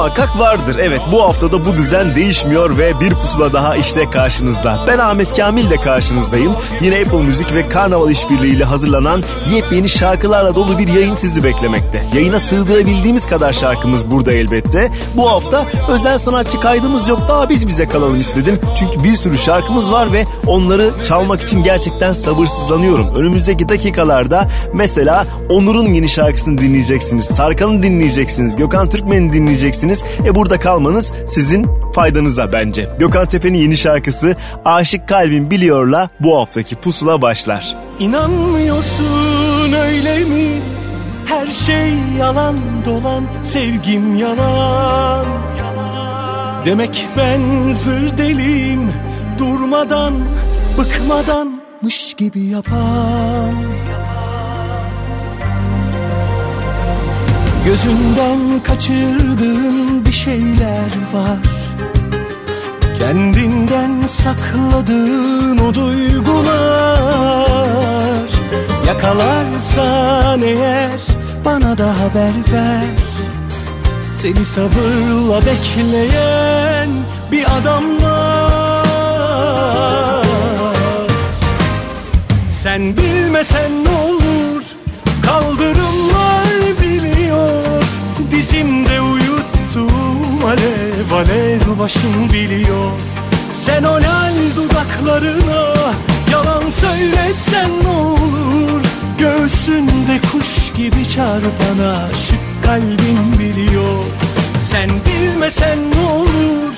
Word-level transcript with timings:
Muhakkak 0.00 0.38
vardır. 0.38 0.76
Evet 0.82 1.00
bu 1.12 1.22
haftada 1.22 1.64
bu 1.64 1.72
düzen 1.72 2.14
değişmiyor 2.14 2.78
ve 2.78 3.00
bir 3.00 3.10
pusula 3.10 3.52
daha 3.52 3.76
işte 3.76 4.10
karşınızda. 4.10 4.78
Ben 4.86 4.98
Ahmet 4.98 5.36
Kamil 5.36 5.70
de 5.70 5.76
karşınızdayım. 5.76 6.52
Yine 6.80 7.00
Apple 7.00 7.22
Müzik 7.22 7.54
ve 7.54 7.68
Karnaval 7.68 8.10
işbirliğiyle 8.10 8.64
hazırlanan 8.64 9.22
yepyeni 9.54 9.88
şarkılarla 9.88 10.54
dolu 10.54 10.78
bir 10.78 10.88
yayın 10.88 11.14
sizi 11.14 11.44
beklemekte. 11.44 12.06
Yayına 12.14 12.38
sığdırabildiğimiz 12.38 13.26
kadar 13.26 13.52
şarkımız 13.52 14.10
burada 14.10 14.32
elbette. 14.32 14.90
Bu 15.16 15.30
hafta 15.30 15.66
özel 15.88 16.18
sanatçı 16.18 16.60
kaydımız 16.60 17.08
yok 17.08 17.20
daha 17.28 17.48
biz 17.48 17.68
bize 17.68 17.88
kalalım 17.88 18.20
istedim. 18.20 18.60
Çünkü 18.78 19.04
bir 19.04 19.16
sürü 19.16 19.38
şarkımız 19.38 19.92
var 19.92 20.12
ve 20.12 20.24
onları 20.46 20.90
çalmak 21.08 21.42
için 21.42 21.62
gerçekten 21.62 22.12
sabırsızlanıyorum. 22.12 23.14
Önümüzdeki 23.14 23.68
dakikalarda 23.68 24.48
mesela 24.74 25.26
Onur'un 25.48 25.86
yeni 25.86 26.08
şarkısını 26.08 26.58
dinleyeceksiniz. 26.58 27.24
Sarkan'ı 27.24 27.82
dinleyeceksiniz. 27.82 28.56
Gökhan 28.56 28.88
Türkmen'i 28.88 29.32
dinleyeceksiniz. 29.32 29.89
E 30.26 30.34
burada 30.34 30.58
kalmanız 30.58 31.12
sizin 31.26 31.66
faydanıza 31.94 32.52
bence. 32.52 32.88
Gökhan 32.98 33.26
Tepe'nin 33.26 33.58
yeni 33.58 33.76
şarkısı 33.76 34.36
Aşık 34.64 35.08
Kalbim 35.08 35.50
Biliyor'la 35.50 36.10
bu 36.20 36.38
haftaki 36.40 36.76
pusula 36.76 37.22
başlar. 37.22 37.76
İnanmıyorsun 37.98 39.72
öyle 39.72 40.24
mi? 40.24 40.60
Her 41.26 41.50
şey 41.50 41.90
yalan 42.18 42.56
dolan 42.84 43.24
sevgim 43.40 44.16
yalan 44.16 45.26
Demek 46.66 47.06
ben 47.16 47.72
zır 47.72 48.18
deliyim 48.18 48.92
durmadan 49.38 50.14
bıkmadanmış 50.78 52.14
gibi 52.14 52.40
yapan 52.40 53.69
Gözünden 57.64 58.62
kaçırdığın 58.64 60.06
bir 60.06 60.12
şeyler 60.12 60.90
var. 61.12 61.38
Kendinden 62.98 64.06
sakladığın 64.06 65.58
o 65.58 65.74
duygular. 65.74 67.10
Yakalarsan 68.86 70.42
eğer 70.42 71.00
bana 71.44 71.78
da 71.78 71.86
haber 71.86 72.32
ver. 72.52 72.84
Seni 74.20 74.44
sabırla 74.44 75.40
bekleyen 75.46 76.88
bir 77.32 77.44
adam 77.60 77.84
var. 78.02 79.00
Sen 82.48 82.96
bilmesen 82.96 83.84
ne 83.84 83.90
olur 83.90 84.19
alev 91.20 91.78
başım 91.78 92.30
biliyor. 92.32 92.90
Sen 93.52 93.82
o 93.82 93.94
lal 93.94 94.34
dudaklarına 94.56 95.92
Yalan 96.32 96.70
söyletsen 96.70 97.70
ne 97.82 97.88
olur? 97.88 98.82
Göğsünde 99.18 100.20
kuş 100.32 100.72
gibi 100.76 101.08
çarpan 101.08 101.78
aşık 101.78 102.64
kalbin 102.64 103.38
biliyor. 103.38 104.04
Sen 104.70 104.90
bilmesen 105.06 105.78
ne 105.94 106.10
olur? 106.10 106.74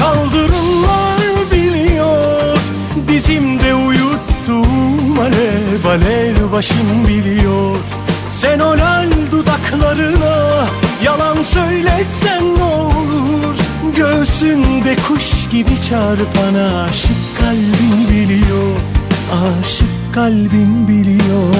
Kaldırımlar 0.00 1.50
biliyor. 1.52 2.56
Dizimde 3.08 3.74
uyuttum 3.74 5.18
alev 5.20 5.84
alev 5.84 6.52
başım 6.52 7.08
biliyor. 7.08 7.76
Sen 8.30 8.58
o 8.58 8.70
lal 8.78 9.10
dudaklarına 9.32 10.66
Yalan 11.04 11.42
söyletsen 11.42 12.54
ne 12.58 12.62
olur 12.62 13.56
Göğsünde 13.96 14.96
kuş 15.08 15.48
gibi 15.50 15.82
çarpan 15.90 16.54
aşık 16.54 17.38
kalbin 17.40 18.08
biliyor 18.10 18.76
Aşık 19.32 20.14
kalbin 20.14 20.88
biliyor 20.88 21.54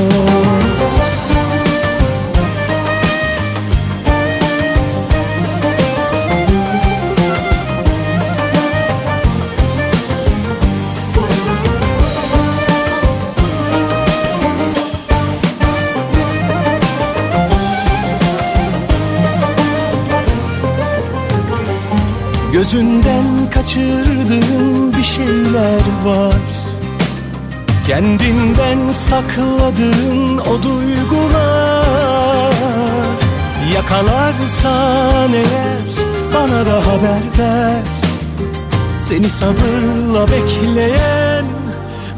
Gözünden 22.73 23.51
kaçırdığım 23.55 24.93
bir 24.99 25.05
şeyler 25.05 25.83
var. 26.05 26.35
Kendinden 27.87 28.93
sakladığın 28.93 30.39
o 30.39 30.63
duygular 30.63 31.85
Yakalarsan 33.75 35.33
eğer 35.33 35.79
bana 36.35 36.67
da 36.67 36.87
haber 36.87 37.23
ver. 37.39 37.83
Seni 39.09 39.31
sabırla 39.31 40.27
bekleyen 40.29 41.45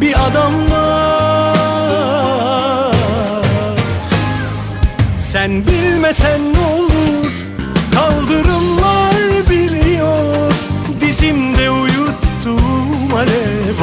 bir 0.00 0.14
adam 0.26 0.52
var. 0.70 1.30
Sen 5.18 5.66
bilmesen 5.66 6.40
ne 6.52 6.58
olur 6.58 6.79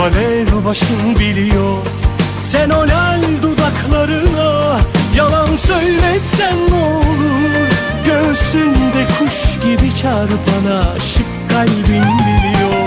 alev 0.07 0.65
başım 0.65 1.15
biliyor. 1.19 1.77
Sen 2.41 2.69
o 2.69 2.79
lal 2.79 3.21
dudaklarına 3.41 4.79
yalan 5.15 5.55
söyletsen 5.55 6.57
ne 6.69 6.85
olur? 6.85 7.69
Göğsünde 8.05 9.07
kuş 9.19 9.63
gibi 9.63 9.95
çarpana 9.95 10.79
aşık 10.97 11.49
kalbin 11.49 12.03
biliyor 12.03 12.86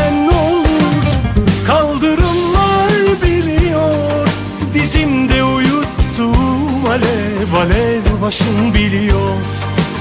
ne 0.00 0.30
olur 0.30 1.04
Kaldırımlar 1.66 3.22
biliyor. 3.22 4.28
Dizimde 4.74 5.44
uyuttum 5.44 6.86
alev 6.86 7.52
alev 7.60 8.22
başım 8.22 8.74
biliyor. 8.74 9.34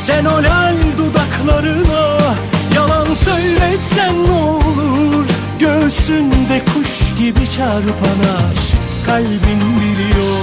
Sen 0.05 0.25
o 0.25 0.43
lal 0.43 0.75
dudaklarına 0.97 2.35
Yalan 2.75 3.13
söyletsen 3.13 4.23
ne 4.25 4.31
olur? 4.31 5.25
Göğsünde 5.59 6.61
kuş 6.65 7.19
gibi 7.19 7.51
çarpan 7.57 8.19
aşık 8.35 9.05
kalbin 9.05 9.61
biliyor. 9.81 10.41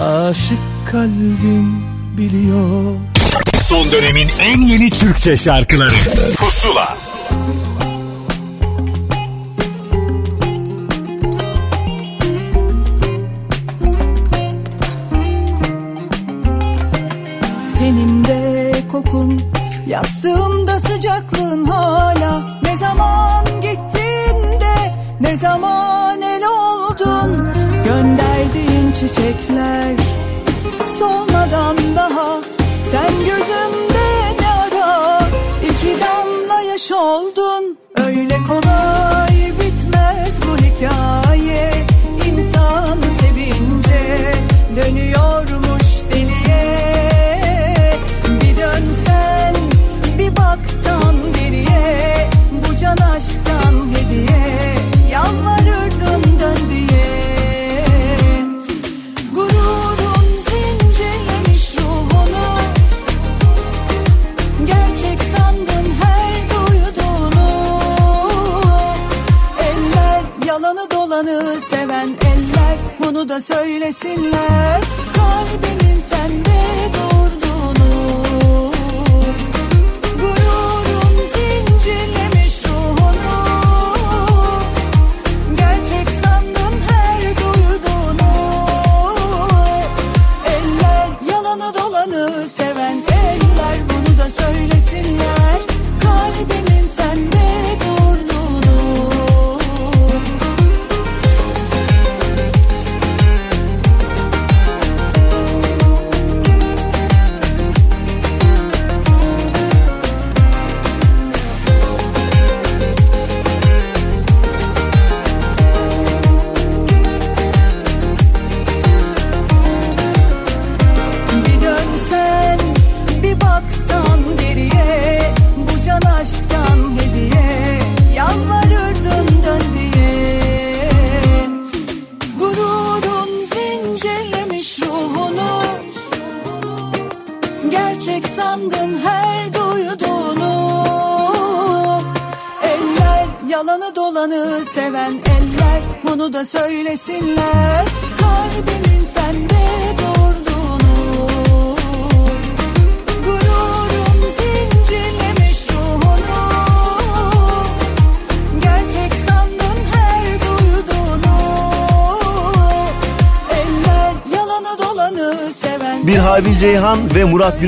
Aşık 0.00 0.58
kalbin 0.92 1.84
biliyor. 2.16 2.96
Son 3.68 3.92
dönemin 3.92 4.28
en 4.40 4.60
yeni 4.60 4.90
Türkçe 4.90 5.36
şarkıları. 5.36 5.94
Pusula 6.36 6.91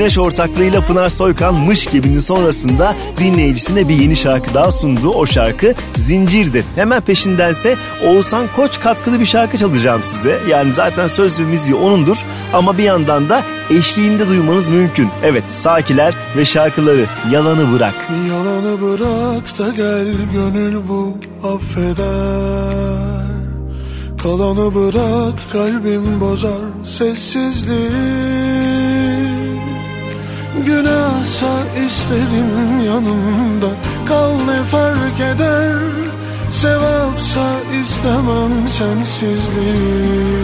Güneş 0.04 0.18
ortaklığıyla 0.18 0.80
Pınar 0.80 1.10
Soykan 1.10 1.54
Mış 1.54 1.86
Gibi'nin 1.86 2.18
sonrasında 2.18 2.94
dinleyicisine 3.18 3.88
bir 3.88 4.00
yeni 4.00 4.16
şarkı 4.16 4.54
daha 4.54 4.70
sundu. 4.70 5.08
O 5.08 5.26
şarkı 5.26 5.74
Zincir'di. 5.96 6.64
Hemen 6.74 7.00
peşindense 7.00 7.76
Oğuzhan 8.06 8.46
Koç 8.56 8.80
katkılı 8.80 9.20
bir 9.20 9.26
şarkı 9.26 9.58
çalacağım 9.58 10.02
size. 10.02 10.40
Yani 10.48 10.72
zaten 10.72 11.06
söz 11.06 11.40
ve 11.40 11.44
müziği 11.44 11.74
onundur 11.74 12.24
ama 12.52 12.78
bir 12.78 12.82
yandan 12.82 13.30
da 13.30 13.42
eşliğinde 13.70 14.28
duymanız 14.28 14.68
mümkün. 14.68 15.08
Evet 15.22 15.44
Sakiler 15.48 16.14
ve 16.36 16.44
şarkıları 16.44 17.06
Yalanı 17.32 17.72
Bırak. 17.72 17.94
Yalanı 18.30 18.82
bırak 18.82 19.58
da 19.58 19.68
gel 19.68 20.06
gönül 20.32 20.88
bu 20.88 21.18
affeder 21.44 23.24
Kalanı 24.22 24.74
bırak 24.74 25.52
kalbim 25.52 26.20
bozar 26.20 26.62
sessizliği 26.84 28.33
Günahsa 30.74 31.52
isterim 31.86 32.80
yanımda. 32.86 33.66
Kal 34.08 34.30
ne 34.30 34.62
fark 34.62 35.20
eder? 35.34 35.76
Sevapsa 36.50 37.46
istemem 37.82 38.68
sensizliği. 38.68 40.34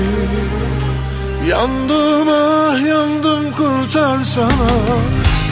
Yandım 1.49 2.29
ah 2.29 2.87
yandım 2.89 3.53
kurtarsana 3.53 4.71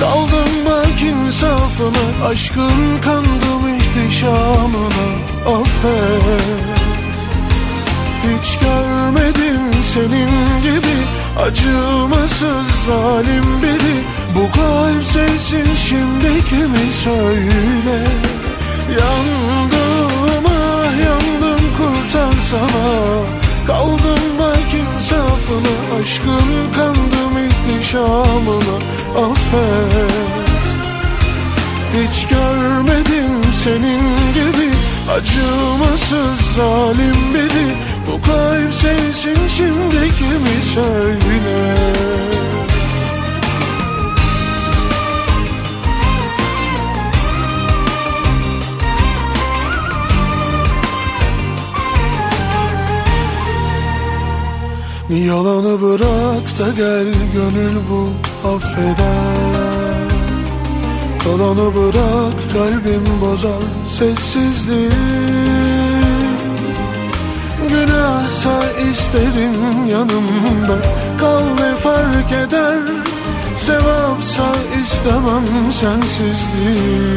Kaldım 0.01 0.53
bak 0.67 1.03
insafına. 1.03 2.27
Aşkın 2.29 3.01
kandım 3.05 3.79
ihtişamına. 3.79 5.07
Affet 5.47 6.43
Hiç 8.23 8.59
görmedim 8.59 9.83
senin 9.83 10.63
gibi. 10.63 10.99
Acımasız 11.47 12.67
zalim 12.87 13.45
biri 13.63 14.18
Bu 14.35 14.51
kalp 14.51 15.05
sensin 15.05 15.75
şimdi 15.77 16.45
kimi 16.49 16.93
söyle? 16.93 17.99
Yandım 19.01 20.45
ah 20.47 21.05
yandım 21.05 21.61
kurtarsana 21.79 23.39
Kaldım 23.69 24.39
bak 24.39 24.75
insafına 24.75 26.01
aşkın 26.01 26.73
kandım 26.77 27.49
ihtişamına. 27.49 28.77
Affet. 29.17 30.13
Hiç 31.95 32.27
görmedim 32.27 33.53
senin 33.65 34.01
gibi. 34.35 34.71
Acımasız 35.13 36.55
zalim 36.57 37.35
biri. 37.35 37.77
Bu 38.07 38.23
kalp 38.23 38.75
sensin 38.75 39.49
şimdi 39.49 40.15
kimi 40.19 40.65
söyle 40.75 41.79
Yalanı 55.11 55.83
bırak 55.83 56.59
da 56.59 56.69
gel 56.77 57.15
gönül 57.35 57.77
bu 57.91 58.09
affeder. 58.49 60.09
Kalanı 61.25 61.75
bırak 61.75 62.53
kalbim 62.53 63.21
bozar 63.21 63.63
sessizliği 63.87 64.91
Günahsa 67.69 68.65
isterim 68.91 69.87
yanımda 69.91 70.77
Kal 71.21 71.43
ne 71.43 71.77
fark 71.77 72.33
eder. 72.33 72.83
Sevapsa 73.57 74.53
istemem 74.83 75.73
sensizliği 75.73 77.09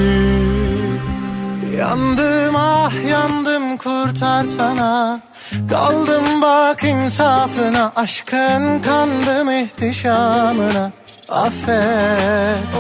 Yandım 1.77 2.55
ah 2.55 2.91
yandım 3.10 3.77
kurtarsana 3.77 5.19
Kaldım 5.70 6.41
bak 6.41 6.84
insafına 6.84 7.91
Aşkın 7.96 8.82
kandım 8.82 9.50
ihtişamına. 9.50 10.91
Affet, 11.30 12.75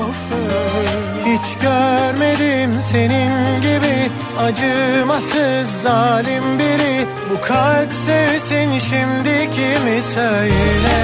Hiç 1.25 1.61
görmedim 1.61 2.81
senin 2.81 3.61
gibi 3.61 4.11
Acımasız 4.39 5.81
zalim 5.81 6.59
biri. 6.59 7.05
Bu 7.31 7.41
kalp 7.47 7.93
sevsin 7.93 8.79
şimdi 8.79 9.49
kimi 9.55 10.01
söyle? 10.01 10.99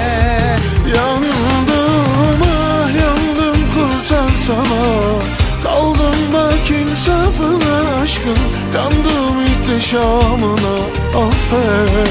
Yandım 0.96 2.42
ah 2.42 2.88
yandım 3.02 3.58
kurtarsana 3.74 5.18
Kaldım 5.64 6.16
bak 6.32 6.70
insafına 6.70 8.02
aşkın 8.02 8.38
Kandım 8.72 9.40
ihtişamına 9.46 10.76
affet 11.16 12.08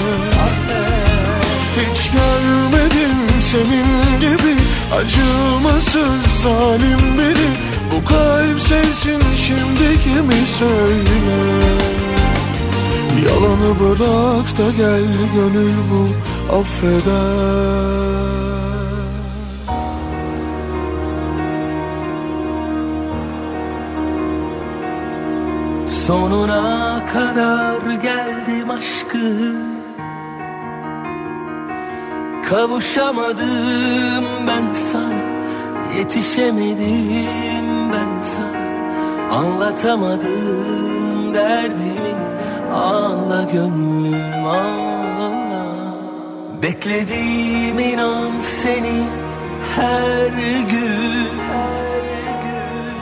Hiç 1.78 2.12
görmedim 2.12 3.18
senin 3.42 4.20
gibi 4.20 4.56
Acımasız 4.96 6.42
zalim 6.44 7.18
biri. 7.18 7.50
Bu 7.92 8.06
kalp 8.06 8.62
sevsin 8.62 9.22
şimdi 9.38 10.04
kimi 10.04 10.48
söyle 10.48 11.68
Yalanı 13.26 13.80
bırak 13.80 14.58
da 14.58 14.72
gel 14.78 15.06
gönül 15.36 15.74
bu 15.92 16.08
affeder 16.56 18.07
Sonuna 26.08 27.06
kadar 27.14 27.92
geldim 28.02 28.72
aşkı. 28.72 29.54
Kavuşamadım 32.50 34.26
ben 34.48 34.72
sana 34.72 35.14
Yetişemedim 35.98 37.92
ben 37.94 38.20
sana. 38.20 38.68
Anlatamadım 39.32 41.34
derdimi 41.34 42.16
Ağla 42.74 43.44
gönlüm 43.54 44.46
ağla. 44.46 45.66
Bekledim 46.62 47.80
inan 47.80 48.40
seni 48.40 49.04
her 49.76 50.28
gün. 50.70 51.28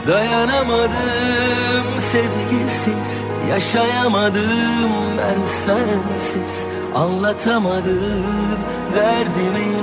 Dayanamadım 0.06 1.55
sevgisiz 2.46 3.26
Yaşayamadım 3.48 4.92
ben 5.18 5.44
sensiz. 5.44 6.68
Anlatamadım 6.94 8.58
derdimi 8.94 9.76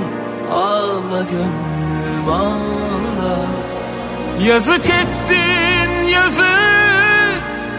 Ağla 0.52 1.22
gönlüm 1.22 2.28
ağla. 2.28 3.36
Yazık 4.46 4.84
ettin 4.84 6.04
yazık 6.10 6.44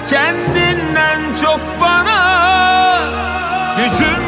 Kendinden 0.09 1.19
çok 1.41 1.59
bana. 1.81 2.45
Gücüm 3.77 4.24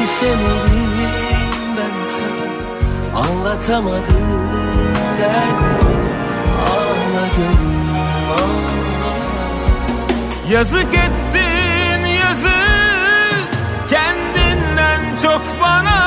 Yetişemedim 0.00 0.88
ben 1.76 2.06
sana. 2.06 2.48
Anlatamadım 3.20 4.48
derdimi 5.20 6.08
Ağla 6.66 7.26
gönlüm 7.36 7.94
ağla 8.30 9.14
Yazık 10.50 10.94
ettin 10.94 12.06
yazık. 12.06 13.50
Kendinden 13.90 15.16
çok 15.22 15.42
bana 15.62 15.98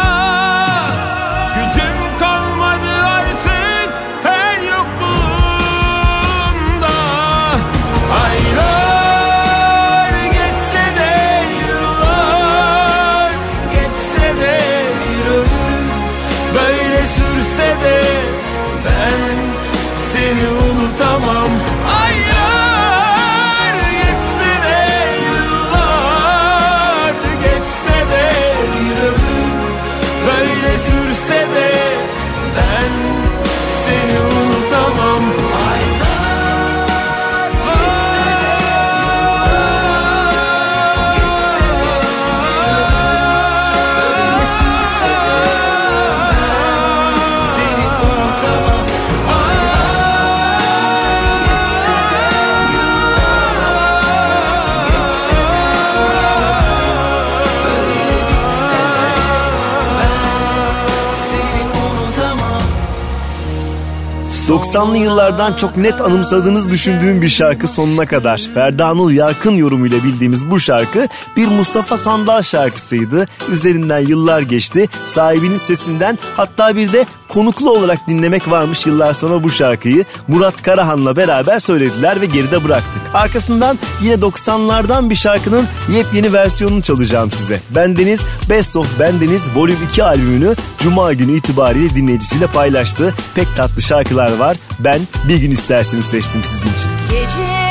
90'lı 64.51 64.97
yıllardan 64.97 65.53
çok 65.53 65.77
net 65.77 66.01
anımsadığınızı 66.01 66.69
düşündüğüm 66.69 67.21
bir 67.21 67.29
şarkı 67.29 67.67
sonuna 67.67 68.05
kadar. 68.05 68.49
Ferda 68.53 68.85
Anıl 68.85 69.11
Yarkın 69.11 69.57
yorumuyla 69.57 70.03
bildiğimiz 70.03 70.51
bu 70.51 70.59
şarkı 70.59 71.07
bir 71.37 71.47
Mustafa 71.47 71.97
Sandal 71.97 72.41
şarkısıydı. 72.41 73.27
Üzerinden 73.51 73.99
yıllar 73.99 74.41
geçti. 74.41 74.89
Sahibinin 75.05 75.55
sesinden 75.55 76.19
hatta 76.35 76.75
bir 76.75 76.93
de 76.93 77.05
konuklu 77.31 77.71
olarak 77.71 78.07
dinlemek 78.07 78.49
varmış 78.49 78.85
yıllar 78.85 79.13
sonra 79.13 79.43
bu 79.43 79.49
şarkıyı 79.49 80.05
Murat 80.27 80.61
Karahan'la 80.61 81.15
beraber 81.15 81.59
söylediler 81.59 82.21
ve 82.21 82.25
geride 82.25 82.63
bıraktık. 82.63 83.01
Arkasından 83.13 83.79
yine 84.01 84.13
90'lardan 84.13 85.09
bir 85.09 85.15
şarkının 85.15 85.67
yepyeni 85.91 86.33
versiyonunu 86.33 86.81
çalacağım 86.81 87.31
size. 87.31 87.59
Bendeniz 87.69 88.21
Best 88.49 88.77
of 88.77 88.99
Bendeniz 88.99 89.55
Volume 89.55 89.85
2 89.91 90.03
albümünü 90.03 90.55
Cuma 90.79 91.13
günü 91.13 91.37
itibariyle 91.37 91.95
dinleyicisiyle 91.95 92.47
paylaştı. 92.47 93.13
Pek 93.35 93.55
tatlı 93.55 93.81
şarkılar 93.81 94.37
var. 94.37 94.57
Ben 94.79 94.99
bir 95.27 95.37
gün 95.37 95.51
isterseniz 95.51 96.05
seçtim 96.05 96.43
sizin 96.43 96.67
için. 96.67 96.89
Gece 97.11 97.61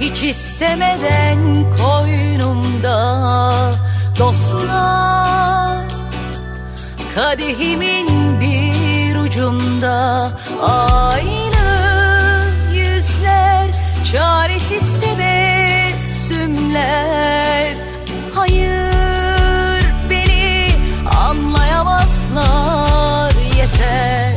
hiç 0.00 0.22
istemeden 0.22 1.38
koynumda 1.82 3.72
dostlar 4.18 5.43
Kadehimin 7.14 8.40
bir 8.40 9.16
ucunda 9.16 10.30
aynı 10.62 11.66
yüzler 12.72 13.70
Çaresiz 14.12 14.96
tebessümler. 15.00 17.74
Hayır 18.34 19.84
beni 20.10 20.68
anlayamazlar 21.26 23.32
yeter. 23.56 24.32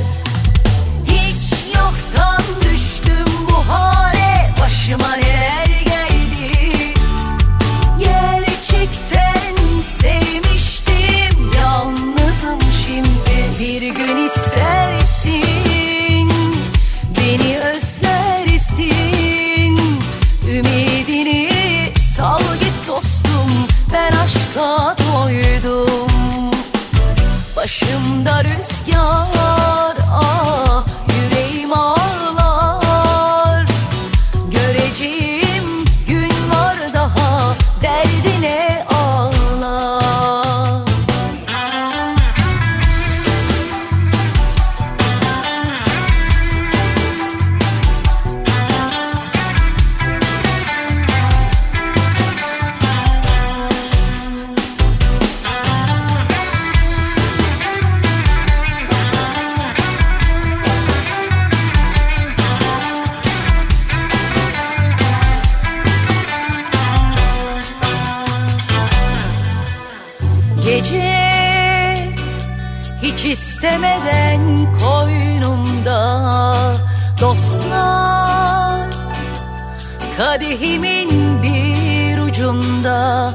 Hiç 1.06 1.54
yoktan 1.76 2.42
düştüm 2.62 3.28
bu 3.50 3.68
hale 3.74 4.54
Başıma 4.62 5.16
neler 5.16 5.27
Başımda 27.68 28.44
rüzgar 28.44 29.47
Kadehimin 80.18 81.10
bir 81.44 82.20
ucunda 82.20 83.32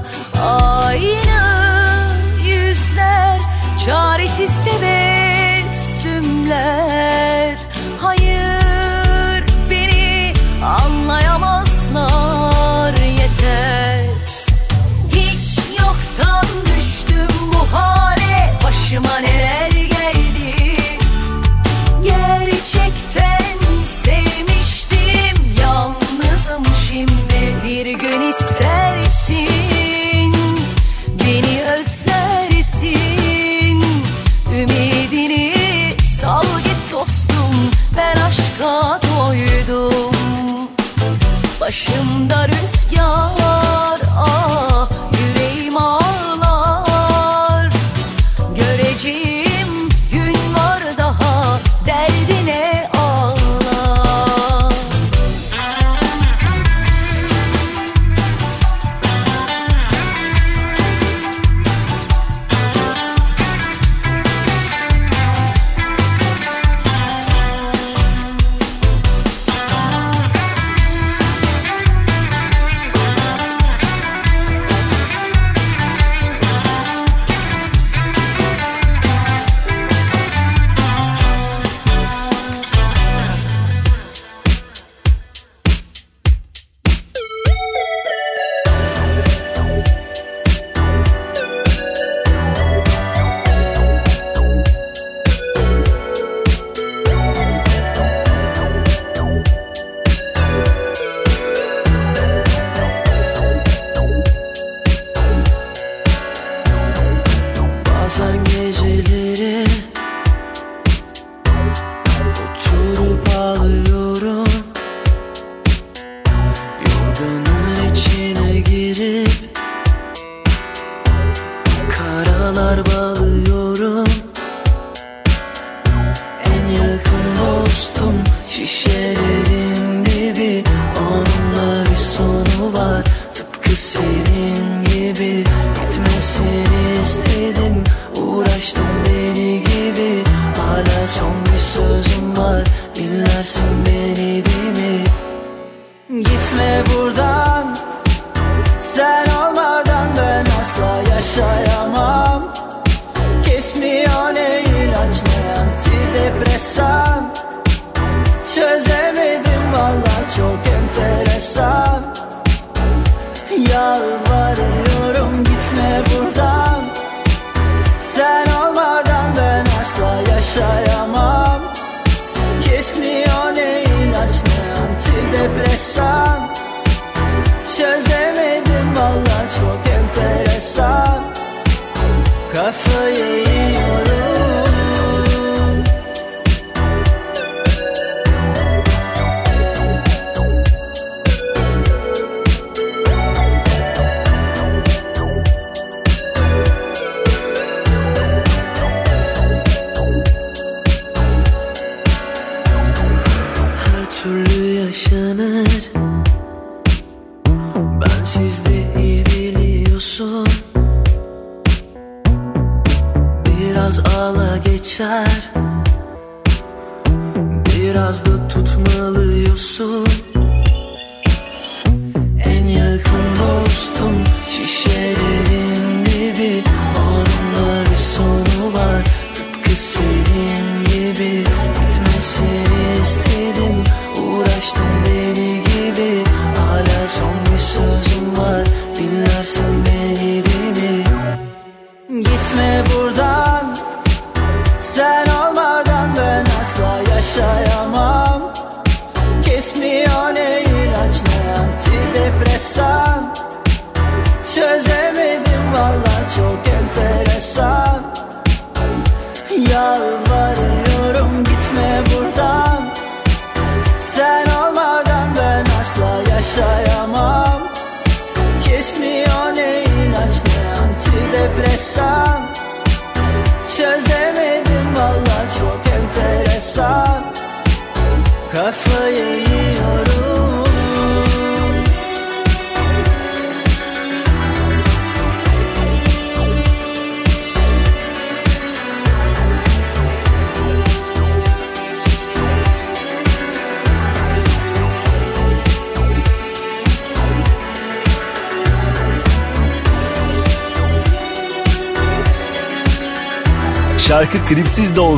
depressão. 175.49 176.42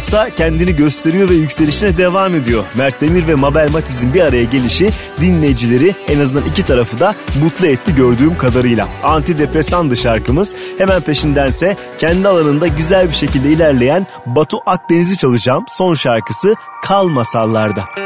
Olsa 0.05 0.31
kendini 0.31 0.77
gösteriyor 0.77 1.31
ve 1.31 1.35
yükselişine 1.35 1.99
devam 1.99 2.35
ediyor. 2.35 2.65
Mert 2.75 3.01
Demir 3.01 3.27
ve 3.27 3.35
Mabel 3.35 3.71
Matiz'in 3.71 4.15
bir 4.15 4.21
araya 4.21 4.45
gelişi 4.45 4.91
dinleyicileri 5.21 5.95
en 6.09 6.21
azından 6.21 6.49
iki 6.49 6.67
tarafı 6.67 7.01
da 7.01 7.15
mutlu 7.43 7.67
etti 7.67 7.95
gördüğüm 7.95 8.39
kadarıyla. 8.39 8.89
Antidepresandı 9.03 9.97
şarkımız. 9.97 10.57
Hemen 10.79 11.01
peşindense 11.01 11.77
kendi 11.99 12.29
alanında 12.29 12.67
güzel 12.67 13.09
bir 13.09 13.15
şekilde 13.15 13.49
ilerleyen 13.49 14.07
Batu 14.27 14.59
Akdeniz'i 14.67 15.17
çalacağım. 15.17 15.65
Son 15.69 15.95
şarkısı 15.95 16.55
Kal 16.83 17.09
Masallarda. 17.09 18.04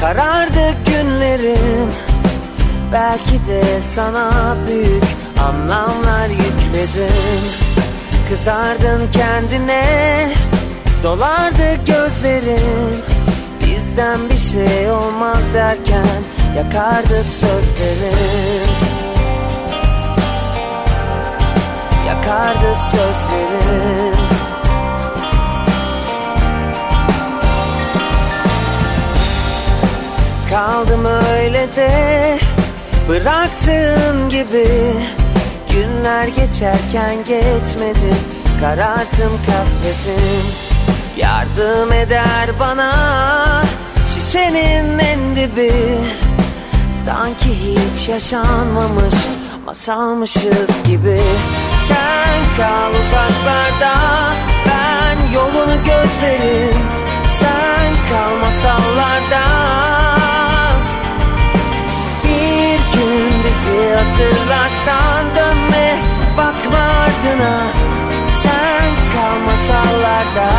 Karardı 0.00 0.74
günlerim 0.86 1.90
Belki 2.92 3.46
de 3.48 3.80
sana 3.82 4.56
büyük 4.68 5.04
anlamlar 5.48 6.28
yükledim. 6.28 7.42
Kızardın 8.28 9.08
kendine 9.12 10.32
dolardı 11.02 11.84
gözlerin 11.86 12.94
Bizden 13.60 14.18
bir 14.30 14.38
şey 14.38 14.90
olmaz 14.90 15.42
derken 15.54 16.22
yakardı 16.56 17.24
sözlerin 17.24 18.70
Yakardı 22.06 22.74
sözlerin 22.90 24.09
Kaldım 30.50 31.04
öylece 31.04 31.88
bıraktığın 33.08 34.28
gibi. 34.28 34.68
Günler 35.72 36.28
geçerken 36.28 37.16
geçmedi 37.28 38.14
Kararttım 38.60 39.32
kasvetim. 39.46 40.46
Yardım 41.16 41.92
eder 41.92 42.50
bana 42.60 43.62
Şişenin 44.14 44.98
en 44.98 45.36
dibi. 45.36 45.72
Sanki 47.04 47.48
hiç 47.48 48.08
yaşanmamış 48.08 49.14
Masalmışız 49.66 50.82
gibi. 50.86 51.20
Sen 51.88 52.56
kal 52.56 52.90
uzaklarda 52.90 53.96
Ben 54.66 55.34
yolunu 55.34 55.76
gözlerim. 55.84 56.76
Sen 57.26 57.94
kal 58.10 58.36
masallarda 58.36 59.50
bizi 63.70 63.94
hatırlarsan 63.94 65.24
dönme 65.36 65.98
Bakma 66.36 66.78
ardına. 66.78 67.62
Sen 68.42 68.94
kal 69.12 69.38
masallarda. 69.46 70.50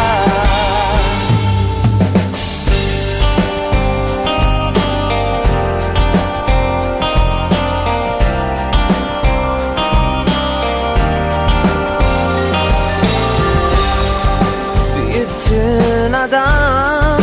Büyüttün 14.95 16.13
adam 16.13 17.21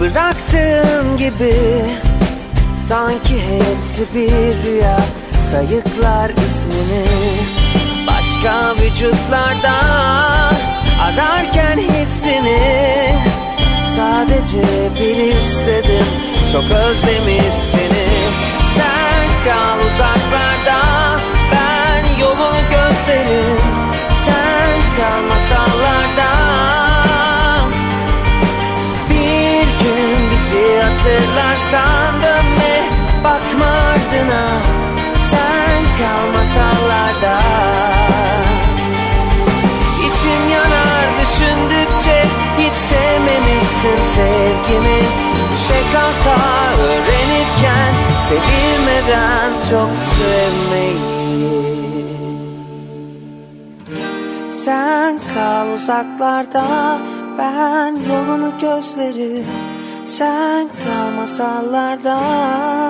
Bıraktığın 0.00 1.16
gibi. 1.16 1.54
Sanki 2.88 3.34
hepsi 3.34 4.14
bir 4.14 4.70
rüya 4.70 5.00
sayıklar 5.50 6.30
ismini 6.30 7.04
Başka 8.06 8.74
vücutlarda 8.74 9.74
ararken 11.00 11.78
hissini 11.78 12.58
Sadece 13.96 14.62
bir 14.94 15.16
istedim 15.16 16.06
çok 16.52 16.64
özlemişsini. 16.64 18.06
Sen 18.74 19.26
kal 19.44 19.78
uzaklarda 19.86 20.80
ben 21.52 22.20
yolu 22.20 22.52
gözlerim. 22.70 23.60
Sen 24.24 24.80
kal 24.96 25.22
masallarda. 25.28 26.30
Bir 29.10 29.84
gün 29.84 30.30
bizi 30.30 30.82
hatırlarsan 30.82 32.22
dönme 32.22 32.82
bakma 33.24 33.66
ardına 33.66 34.69
kal 36.00 36.26
masallarda 36.38 37.36
İçim 40.06 40.42
yanar 40.52 41.06
düşündükçe 41.20 42.18
Hiç 42.58 42.72
sevmemişsin 42.72 43.98
sevgimi. 44.14 45.00
Düşe 45.52 45.80
kalka 45.92 46.36
öğrenirken 46.82 47.92
Sevilmeden 48.28 49.50
çok 49.70 49.90
sevmeyi. 50.16 51.10
Sen 54.50 55.12
kal 55.34 55.66
uzaklarda 55.74 56.66
Ben 57.38 57.92
yolunu 58.12 58.50
gözlerim. 58.60 59.46
Sen 60.04 60.68
kal 60.68 61.10
masallardan 61.20 62.80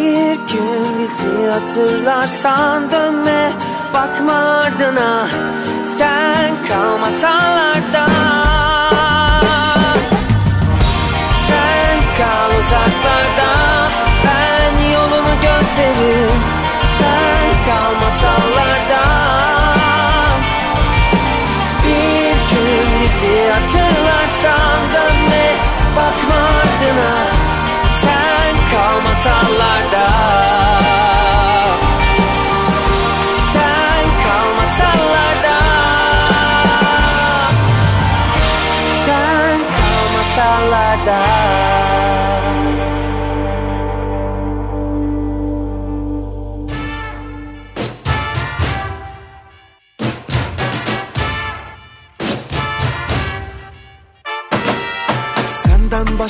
Bir 0.00 0.34
gün 0.34 0.98
bizi 0.98 1.48
hatırlarsan 1.50 2.90
dönme 2.90 3.52
Bakma 3.94 4.32
ardına 4.32 5.28
Sen 5.84 6.54
kal 6.68 6.98
masallarda 6.98 8.06
Sen 11.48 11.98
kal 12.18 12.50
uzaklarda 12.60 13.52
Ben 14.24 14.92
yolunu 14.92 15.34
gözlerim. 15.42 16.40
Sen 16.98 17.50
kal 17.66 18.00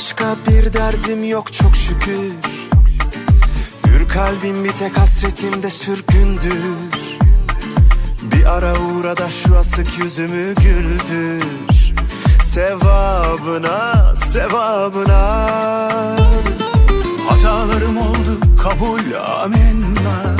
başka 0.01 0.35
bir 0.47 0.73
derdim 0.73 1.23
yok 1.23 1.53
çok 1.53 1.75
şükür. 1.75 2.31
Hür 3.87 4.09
kalbim 4.09 4.63
bir 4.63 4.71
tek 4.71 4.97
hasretinde 4.97 5.69
sürgündür. 5.69 7.19
Bir 8.21 8.45
ara 8.45 8.73
uğra 8.79 9.17
da 9.17 9.29
şu 9.29 9.57
asık 9.57 9.97
yüzümü 9.97 10.55
güldür. 10.55 11.93
Sevabına, 12.41 14.15
sevabına. 14.15 15.21
Hatalarım 17.29 17.97
oldu 17.97 18.39
kabul 18.63 19.13
amenna. 19.41 20.35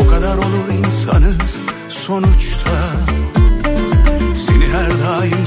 O 0.00 0.06
kadar 0.06 0.36
olur 0.36 0.68
insanız 0.78 1.56
sonuçta. 1.88 2.70
Seni 4.46 4.68
her 4.68 4.90
daim 4.90 5.46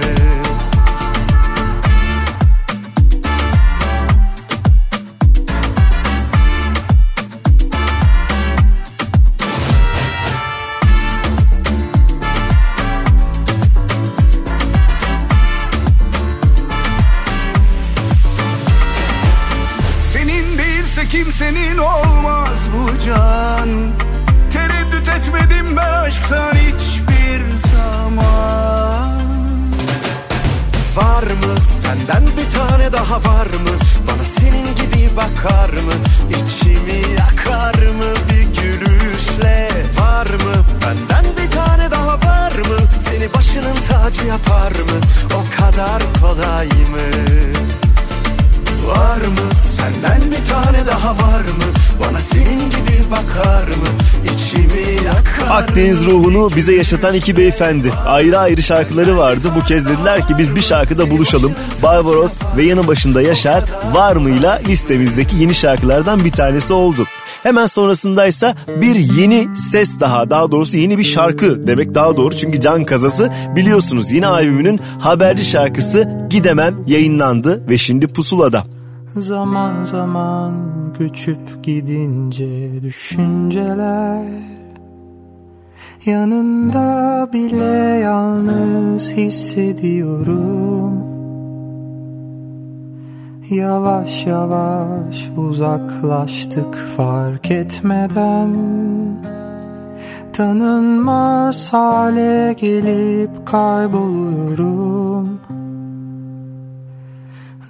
yakar 55.91 56.01
Akdeniz 56.01 56.05
ruhunu 56.05 56.49
bize 56.55 56.75
yaşatan 56.75 57.13
iki 57.13 57.37
beyefendi. 57.37 57.91
Ayrı 58.07 58.39
ayrı 58.39 58.61
şarkıları 58.61 59.17
vardı. 59.17 59.47
Bu 59.55 59.59
kez 59.67 59.89
dediler 59.89 60.27
ki 60.27 60.37
biz 60.37 60.55
bir 60.55 60.61
şarkıda 60.61 61.09
buluşalım. 61.09 61.51
Barbaros 61.83 62.37
ve 62.57 62.63
yanı 62.63 62.87
başında 62.87 63.21
Yaşar 63.21 63.63
var 63.93 64.15
mıyla 64.15 64.61
listemizdeki 64.67 65.37
yeni 65.37 65.55
şarkılardan 65.55 66.25
bir 66.25 66.31
tanesi 66.31 66.73
oldu. 66.73 67.05
Hemen 67.43 67.65
sonrasındaysa 67.65 68.55
bir 68.81 68.95
yeni 68.95 69.47
ses 69.55 69.99
daha 69.99 70.29
daha 70.29 70.51
doğrusu 70.51 70.77
yeni 70.77 70.97
bir 70.97 71.03
şarkı 71.03 71.67
demek 71.67 71.95
daha 71.95 72.17
doğru 72.17 72.37
çünkü 72.37 72.61
Can 72.61 72.85
Kazası 72.85 73.31
biliyorsunuz 73.55 74.11
yeni 74.11 74.27
albümünün 74.27 74.79
haberci 74.99 75.45
şarkısı 75.45 76.27
Gidemem 76.29 76.75
yayınlandı 76.87 77.69
ve 77.69 77.77
şimdi 77.77 78.07
pusulada. 78.07 78.63
Zaman 79.15 79.83
zaman 79.83 80.53
göçüp 80.99 81.63
gidince 81.63 82.83
düşünceler 82.83 84.60
Yanında 86.05 87.29
bile 87.33 87.99
yalnız 87.99 89.11
hissediyorum. 89.11 91.03
Yavaş 93.49 94.25
yavaş 94.25 95.29
uzaklaştık 95.37 96.75
fark 96.97 97.51
etmeden. 97.51 98.49
Tanınmaz 100.33 101.73
hale 101.73 102.53
gelip 102.53 103.45
kayboluyorum. 103.45 105.39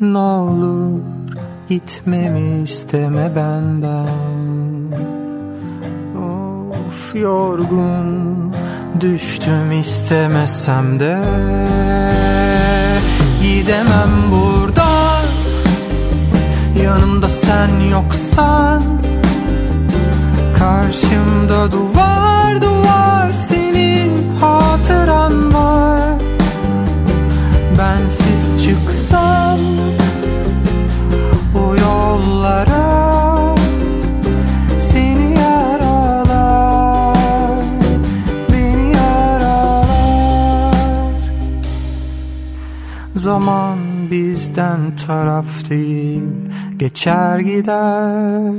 Ne 0.02 0.18
olur 0.18 1.02
gitmemi 1.70 2.64
isteme 2.64 3.36
benden 3.36 4.51
Yorgun 7.14 8.54
düştüm 9.02 9.72
istemesem 9.72 11.00
de. 11.00 11.22
Gidemem 13.42 14.10
buradan 14.32 15.26
Yanımda 16.84 17.30
sen 17.30 17.80
yoksan. 17.92 18.84
Karşımda 20.58 21.72
duvar 21.72 22.62
duvar 22.62 23.34
senin 23.34 24.36
hatıran 24.40 25.54
var. 25.54 26.00
Bensiz 27.78 28.66
çıksam 28.66 29.60
o 31.56 31.76
yollara 31.76 32.91
bizden 44.62 44.96
taraf 44.96 45.70
değil 45.70 46.24
Geçer 46.78 47.40
gider. 47.40 48.54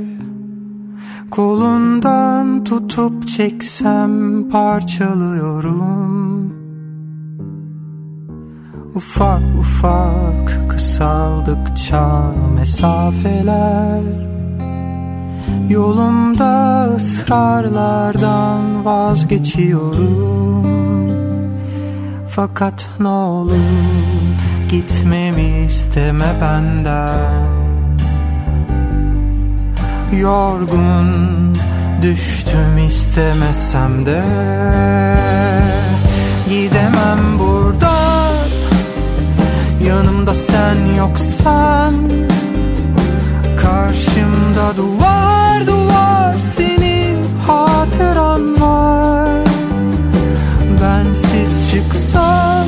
Kolundan 1.31 2.63
tutup 2.63 3.27
çeksem 3.27 4.49
parçalıyorum. 4.49 5.93
Ufak 8.95 9.41
ufak 9.59 10.69
kısaldıkça 10.69 12.33
mesafeler. 12.55 14.01
Yolumda 15.69 16.83
ısrarlardan 16.95 18.85
vazgeçiyorum. 18.85 20.63
Fakat 22.29 22.87
ne 22.99 23.07
olur 23.07 24.22
gitmemi 24.73 25.65
isteme 25.65 26.33
benden. 26.41 27.43
Yorgun 30.19 31.09
düştüm 32.01 32.77
istemesem 32.87 34.05
de. 34.05 34.23
Gidemem 36.49 37.39
buradan. 37.39 38.33
Yanımda 39.87 40.33
sen 40.33 40.95
yoksan. 40.97 41.93
Karşımda 43.61 44.77
duvar 44.77 45.67
duvar 45.67 46.35
senin 46.41 47.17
hatıran 47.47 48.61
var. 48.61 49.47
Bensiz 50.81 51.71
çıksan 51.71 52.67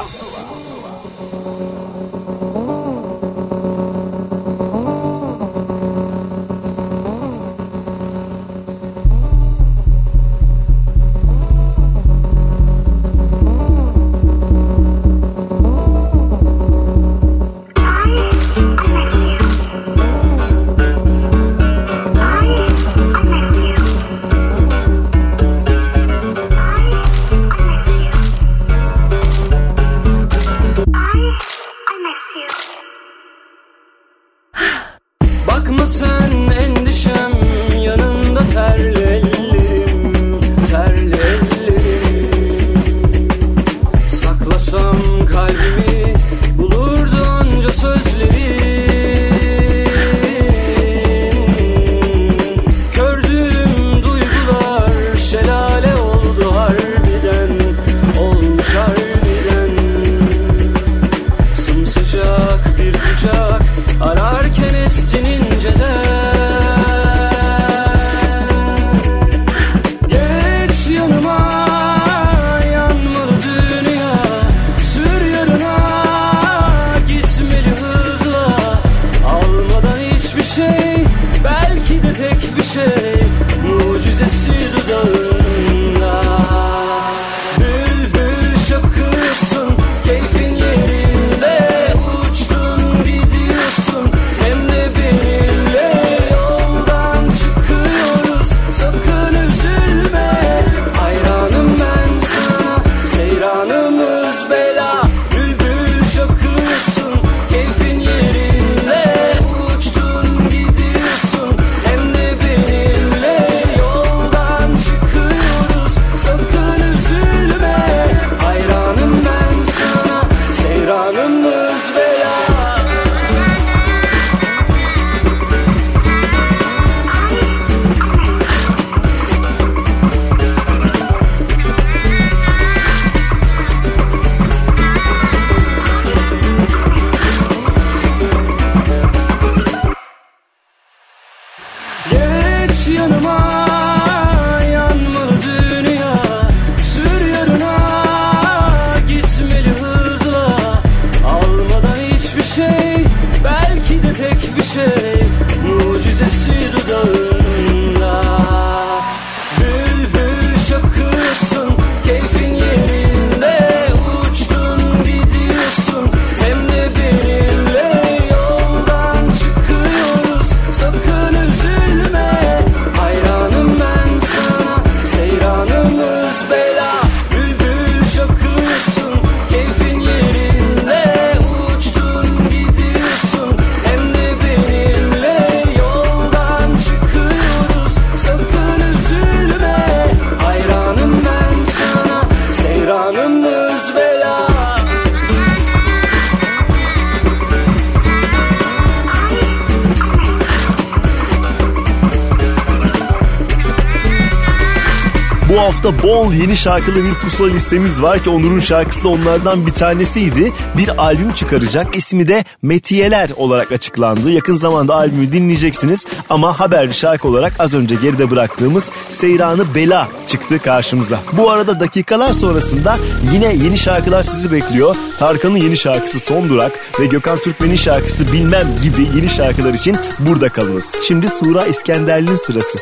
hafta 205.83 206.07
bol 206.07 206.33
yeni 206.33 206.57
şarkılı 206.57 207.03
bir 207.03 207.13
pusula 207.13 207.53
listemiz 207.53 208.01
var 208.01 208.23
ki 208.23 208.29
Onur'un 208.29 208.59
şarkısı 208.59 209.03
da 209.03 209.09
onlardan 209.09 209.65
bir 209.65 209.71
tanesiydi. 209.71 210.53
Bir 210.77 211.03
albüm 211.03 211.31
çıkaracak 211.31 211.95
ismi 211.95 212.27
de 212.27 212.43
Metiyeler 212.61 213.29
olarak 213.37 213.71
açıklandı. 213.71 214.31
Yakın 214.31 214.55
zamanda 214.55 214.95
albümü 214.95 215.31
dinleyeceksiniz 215.31 216.05
ama 216.29 216.59
haberli 216.59 216.93
şarkı 216.93 217.27
olarak 217.27 217.53
az 217.59 217.73
önce 217.73 217.95
geride 217.95 218.31
bıraktığımız 218.31 218.91
Seyranı 219.09 219.75
Bela 219.75 220.07
çıktı 220.27 220.59
karşımıza. 220.59 221.19
Bu 221.33 221.49
arada 221.49 221.79
dakikalar 221.79 222.33
sonrasında 222.33 222.97
yine 223.33 223.53
yeni 223.53 223.77
şarkılar 223.77 224.23
sizi 224.23 224.51
bekliyor. 224.51 224.95
Tarkan'ın 225.19 225.57
yeni 225.57 225.77
şarkısı 225.77 226.19
Son 226.19 226.49
Durak 226.49 226.71
ve 226.99 227.05
Gökhan 227.05 227.37
Türkmen'in 227.37 227.75
şarkısı 227.75 228.31
Bilmem 228.31 228.67
gibi 228.83 229.07
yeni 229.15 229.29
şarkılar 229.29 229.73
için 229.73 229.95
burada 230.19 230.49
kalınız. 230.49 230.95
Şimdi 231.07 231.29
Sura 231.29 231.65
İskenderli'nin 231.65 232.35
sırası. 232.35 232.79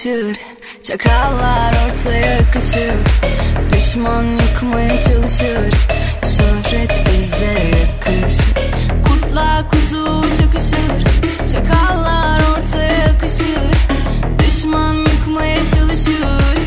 Kuzu 0.00 0.32
çakışır 0.32 0.40
Çakallar 0.82 1.74
ortaya 1.86 2.26
yakışır. 2.26 3.00
Düşman 3.72 4.24
yıkmaya 4.24 5.02
çalışır. 5.02 5.74
Şöhret 6.36 7.02
bize 7.06 7.78
yakışır. 7.80 8.54
Kurtlar 9.04 9.68
kuzu 9.68 10.22
çakışır. 10.36 11.04
Çakallar 11.52 12.40
ortaya 12.40 12.98
yakışır. 12.98 13.70
Düşman 14.38 14.94
yıkmaya 14.94 15.66
çalışır. 15.66 16.58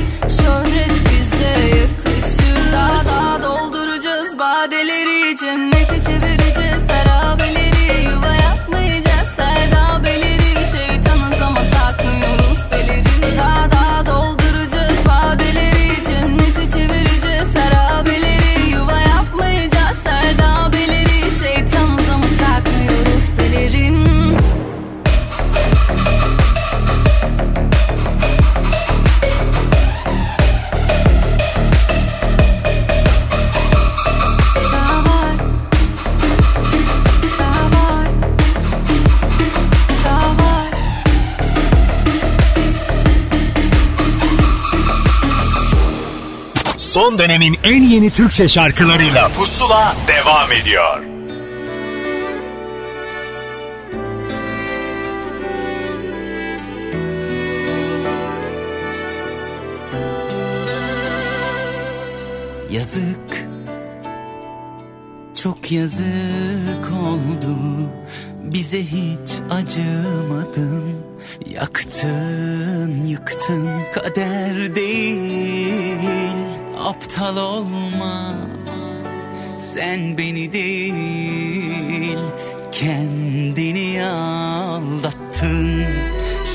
Şöhret 0.42 0.96
bize 1.10 1.78
yakışır. 1.78 2.72
Daha 2.74 3.06
daha 3.06 3.44
dolduracağız 3.44 4.40
vadeleri 4.40 5.36
Cennete 5.38 6.00
çevireceğiz 6.00 6.84
harabeleri 6.90 8.04
Yuva 8.06 8.34
yapmayacağız 8.34 9.28
serdabeleri 9.36 10.72
Şeytanız 10.72 11.42
ama 11.42 11.62
takmıyoruz 11.70 12.66
pelerini 12.70 13.13
Son 47.14 47.20
dönemin 47.20 47.58
en 47.64 47.84
yeni 47.84 48.10
Türkçe 48.10 48.48
şarkılarıyla. 48.48 49.30
Pusula 49.30 49.96
devam 50.08 50.52
ediyor. 50.52 51.04
Yazık. 62.72 63.48
Çok 65.44 65.72
yazık 65.72 66.92
oldu. 66.92 67.58
Bize 68.44 68.84
hiç 68.84 69.32
acımadın. 69.52 70.84
Yaktın 71.46 73.06
yıktın. 73.06 73.70
Kader 73.94 74.76
değil 74.76 76.33
Aptal 76.84 77.38
olma. 77.38 78.36
Sen 79.58 80.18
beni 80.18 80.54
değil 80.54 82.18
Kendini 82.72 84.06
aldattın. 84.06 85.84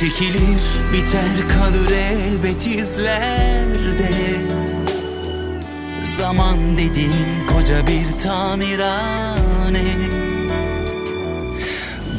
Çekilir 0.00 0.62
biter 0.92 1.48
kalır 1.48 1.90
elbet 1.90 2.66
izlerde. 2.66 4.10
Zaman 6.16 6.78
dediğin 6.78 7.46
koca 7.52 7.86
bir 7.86 8.18
tamirhane. 8.18 9.84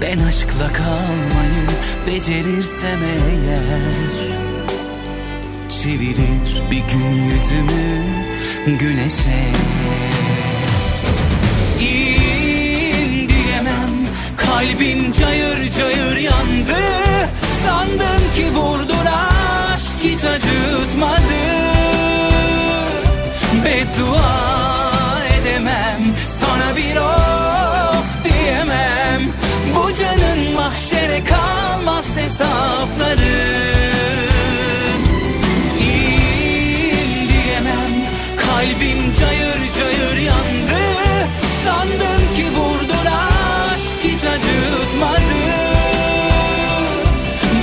Ben 0.01 0.19
aşkla 0.19 0.73
kalmayı 0.73 1.67
becerirsem 2.07 2.99
eğer 3.03 4.48
Çevirir 5.69 6.71
bir 6.71 6.83
gün 6.93 7.23
yüzümü 7.31 7.89
güneşe. 8.79 9.45
İn 11.79 13.29
diyemem 13.29 14.07
kalbim 14.37 15.11
cayır 15.11 15.71
cayır 15.71 16.17
yandı. 16.17 16.79
Sandın 17.65 18.31
ki 18.35 18.53
vurdun 18.53 19.05
aşk 19.05 19.95
hiç 20.03 20.23
acıtmadı. 20.23 21.19
Beddua 23.65 25.23
edemem 25.39 26.15
Sana 26.27 26.75
bir 26.75 26.95
of 26.95 28.23
diyemem. 28.23 29.31
Bu 29.75 29.93
canın 29.93 30.53
mahşere 30.55 31.23
kalmaz 31.23 32.17
hesapları 32.17 33.98
Kalbim 38.59 39.13
cayır 39.13 39.71
cayır 39.73 40.17
yandı. 40.17 40.79
Sandın 41.65 42.35
ki 42.35 42.45
vurdun 42.55 43.05
aşk 43.05 43.95
hiç 44.03 44.23
acıtmadı. 44.23 45.43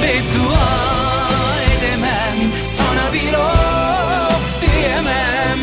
Beddua 0.03 0.69
edemem 1.77 2.53
Sana 2.65 3.13
bir 3.13 3.35
of 3.35 4.63
diyemem. 4.63 5.59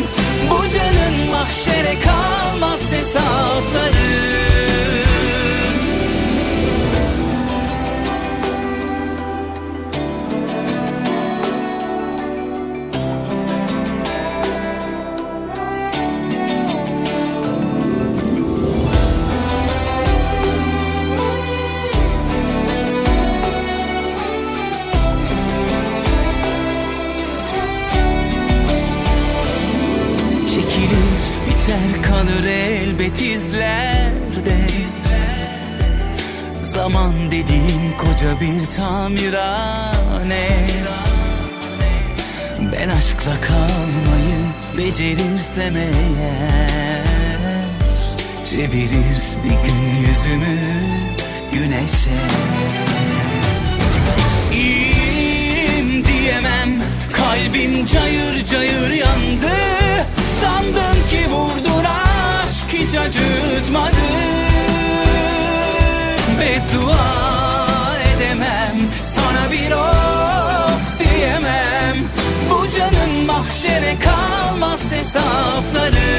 Bu 0.50 0.68
canın 0.68 1.30
mahşere 1.30 2.00
kalmaz 2.00 2.92
hesapları 2.92 4.03
elbet 33.14 33.20
izlerde 33.20 34.66
Zaman 36.60 37.14
dediğin 37.30 37.92
koca 37.98 38.40
bir 38.40 38.66
tamirhane. 38.66 40.48
Ben 42.72 42.88
aşkla 42.88 43.40
kalmayı 43.40 44.44
becerirsem 44.78 45.76
eğer 45.76 47.04
Çevirir 48.44 49.22
bir 49.44 49.50
gün 49.50 50.08
yüzümü 50.08 50.58
güneşe. 51.52 52.10
İyiyim 54.52 56.04
diyemem 56.04 56.82
Kalbim 57.12 57.86
cayır 57.86 58.44
cayır 58.44 58.90
yandı. 58.90 59.54
Sandım 60.40 61.08
ki 61.10 61.30
vurdun 61.30 61.84
hiç 62.74 62.94
acıtmadı 62.94 64.04
Beddua 66.40 67.96
edemem 68.16 68.76
Sana 69.02 69.50
bir 69.52 69.72
of 69.72 70.98
diyemem. 70.98 71.96
Bu 72.50 72.70
canın 72.78 73.26
mahşere 73.26 73.96
kalmaz 73.98 74.92
hesapları. 74.92 76.14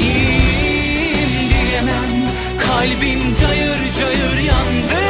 İyiyim 0.00 1.50
diyemem 1.50 2.30
Kalbim 2.66 3.34
cayır 3.34 3.92
cayır 3.98 4.38
yandı. 4.38 5.02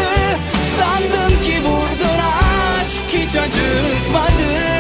Sandım 0.79 1.43
ki 1.45 1.63
vurdun 1.65 2.21
aşk 2.81 3.03
hiç 3.09 3.37
acıtmadı 3.37 4.80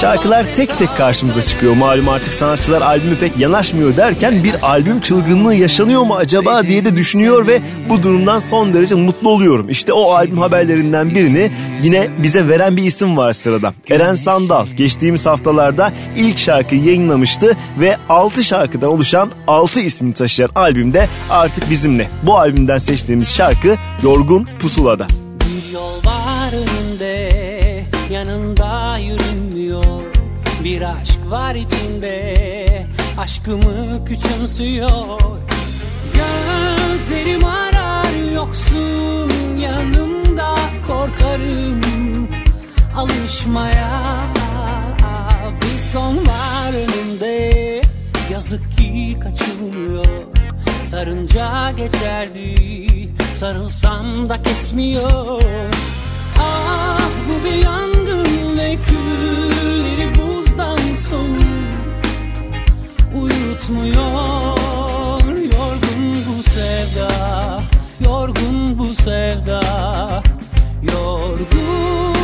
Şarkılar 0.00 0.46
tek 0.56 0.78
tek 0.78 0.96
karşımıza 0.96 1.42
çıkıyor. 1.42 1.74
Malum 1.74 2.08
artık 2.08 2.32
sanatçılar 2.32 2.82
albümü 2.82 3.16
pek 3.16 3.38
yanaşmıyor 3.38 3.96
derken 3.96 4.44
bir 4.44 4.54
albüm 4.62 5.00
çılgınlığı 5.00 5.54
yaşanıyor 5.54 6.02
mu 6.02 6.14
acaba 6.14 6.62
diye 6.62 6.84
de 6.84 6.96
düşünüyor 6.96 7.46
ve 7.46 7.60
bu 7.88 8.02
durumdan 8.02 8.38
son 8.38 8.74
derece 8.74 8.94
mutlu 8.94 9.28
oluyorum. 9.28 9.68
İşte 9.68 9.92
o 9.92 10.12
albüm 10.12 10.38
haberlerinden 10.38 11.10
birini 11.10 11.50
yine 11.82 12.08
bize 12.18 12.48
veren 12.48 12.76
bir 12.76 12.82
isim 12.82 13.16
var 13.16 13.32
sırada. 13.32 13.72
Eren 13.90 14.14
Sandal 14.14 14.66
geçtiğimiz 14.66 15.26
haftalarda 15.26 15.92
ilk 16.16 16.38
şarkıyı 16.38 16.84
yayınlamıştı 16.84 17.56
ve 17.80 17.96
6 18.08 18.44
şarkıdan 18.44 18.88
oluşan 18.88 19.30
6 19.46 19.80
ismini 19.80 20.14
taşıyan 20.14 20.50
albümde 20.54 21.08
artık 21.30 21.70
bizimle. 21.70 22.08
Bu 22.22 22.38
albümden 22.38 22.78
seçtiğimiz 22.78 23.34
şarkı 23.34 23.76
Yorgun 24.02 24.48
Pusula'da. 24.58 25.27
Var 31.30 31.54
içinde. 31.54 32.34
Aşkımı 33.18 34.04
küçümsüyor. 34.04 35.20
Gözlerim 36.14 37.44
arar 37.44 38.34
yoksun 38.34 39.58
yanımda 39.60 40.54
korkarım. 40.86 41.80
Alışmaya 42.96 44.18
Bir 45.62 45.78
son 45.78 46.16
var 46.16 46.72
önümde. 46.72 47.82
Yazık 48.32 48.76
ki 48.76 49.16
kaçılmıyor. 49.20 50.04
Sarınca 50.82 51.70
geçerdi 51.70 52.78
sarılsam 53.38 54.28
da 54.28 54.42
kesmiyor. 54.42 55.42
Ah 56.38 57.10
bu 57.28 57.44
bir 57.44 57.64
yangın 57.64 58.58
ve 58.58 58.76
külleri 58.88 60.14
buzdan 60.14 60.37
soğuk 61.10 61.42
Uyutmuyor. 63.14 64.58
Yorgun 65.42 66.16
bu 66.28 66.42
sevda 66.42 67.10
Yorgun 68.04 68.78
bu 68.78 68.94
sevda 68.94 69.62
Yorgun 70.82 72.17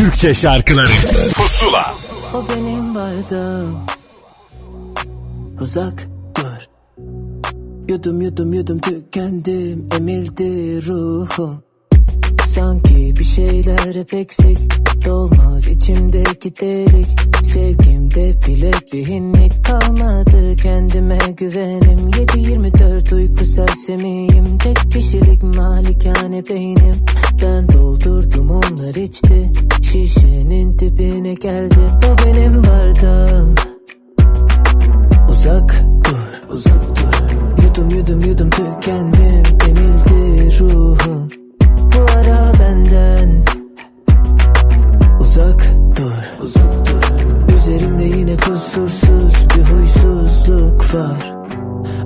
Türkçe 0.00 0.34
şarkıları. 0.34 0.92
Pusula. 1.34 1.94
O 2.34 2.44
benim 2.48 2.94
bardağım. 2.94 3.78
Uzak 5.60 6.06
dur. 6.36 6.66
Yudum 7.88 8.20
yudum 8.20 8.52
yudum 8.52 8.78
tükendim. 8.78 9.88
Emildi 9.98 10.86
ruhum 10.86 11.62
Sanki 12.60 13.14
bir 13.18 13.24
şeyler 13.24 13.94
hep 13.94 14.14
eksik. 14.14 14.58
Dolmaz 15.06 15.68
içimdeki 15.68 16.56
delik. 16.60 17.06
Sevgimde 17.44 18.34
bile 18.46 18.70
bir 18.92 19.06
hinlik 19.06 19.64
kalmadı. 19.64 20.56
Kendime 20.56 21.18
güvenim. 21.36 22.10
7-24 22.10 23.14
uyku 23.14 23.44
sersemiyim. 23.44 24.58
Tek 24.58 24.92
kişilik 24.92 25.42
malikane 25.42 26.42
beynim. 26.48 26.94
Ben 27.42 27.68
doldurdum 27.68 28.50
onlar 28.50 28.94
içti. 28.94 29.50
Şişenin 29.82 30.78
dibine 30.78 31.34
geldim 31.34 31.90
O 31.98 32.26
benim 32.26 32.64
bardağım 32.64 33.54
Uzak 35.30 35.84
dur, 36.04 36.54
uzak 36.54 36.82
dur. 36.82 37.64
Yudum 37.64 37.98
yudum 37.98 38.20
yudum 38.20 38.50
tükendim. 38.50 39.42
Emildi 39.68 40.58
ruhum. 40.58 41.28
Bu 41.36 41.39
benden 42.70 43.44
Uzak 45.20 45.70
dur, 45.96 46.42
uzak 46.42 46.72
dur. 46.86 47.04
Üzerimde 47.56 48.04
yine 48.04 48.36
kusursuz 48.36 49.34
bir 49.56 49.62
huysuzluk 49.62 50.94
var. 50.94 51.34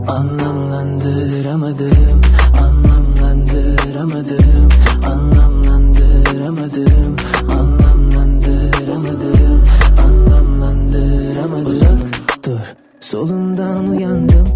Anlamlandıramadım, 0.08 2.20
Anlamlandıramadım 2.62 4.68
Anlamlandıramadım 5.06 7.16
Anlamlandıramadım 7.48 9.62
Anlamlandıramadım 9.98 11.66
Uzak 11.66 12.44
dur. 12.44 12.74
Solumdan 13.00 13.88
uyandım 13.88 14.53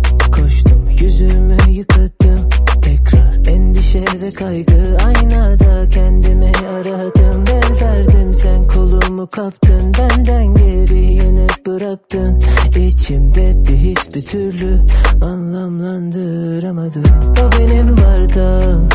endişe 3.97 4.33
kaygı 4.35 4.97
Aynada 5.07 5.89
kendimi 5.89 6.53
aradım 6.75 7.45
Benzerdim. 7.47 8.35
Sen 8.35 8.65
kolumu 8.65 9.27
kaptın 9.27 9.93
Benden 9.99 10.47
geri 10.55 10.99
yine 10.99 11.47
bıraktın. 11.67 12.39
İçimde 12.77 13.57
bir 13.69 13.77
his 13.77 14.15
bir 14.15 14.23
türlü 14.23 14.81
Anlamlandıramadım. 15.23 17.03
O 17.33 17.59
benim 17.59 17.97
bardağım 17.97 18.89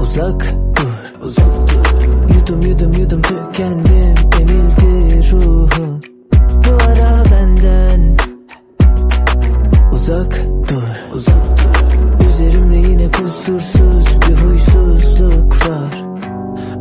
Uzak 0.00 0.54
dur 0.76 1.26
uzak 1.26 1.52
dur. 1.52 2.34
Yudum 2.34 2.62
yudum 2.62 2.92
yudum 2.92 3.22
tükendim 3.22 4.14
Emildi 4.40 5.30
ruhum. 5.32 6.00
Bu 6.32 6.90
ara 6.90 7.24
benden. 7.30 8.16
Uzak 9.92 10.42
dur 10.68 11.16
uzak 11.16 11.58
dur 11.58 11.65
Yine 13.06 13.12
kusursuz 13.12 14.06
bir 14.28 14.36
huysuzluk 14.36 15.68
var. 15.68 16.04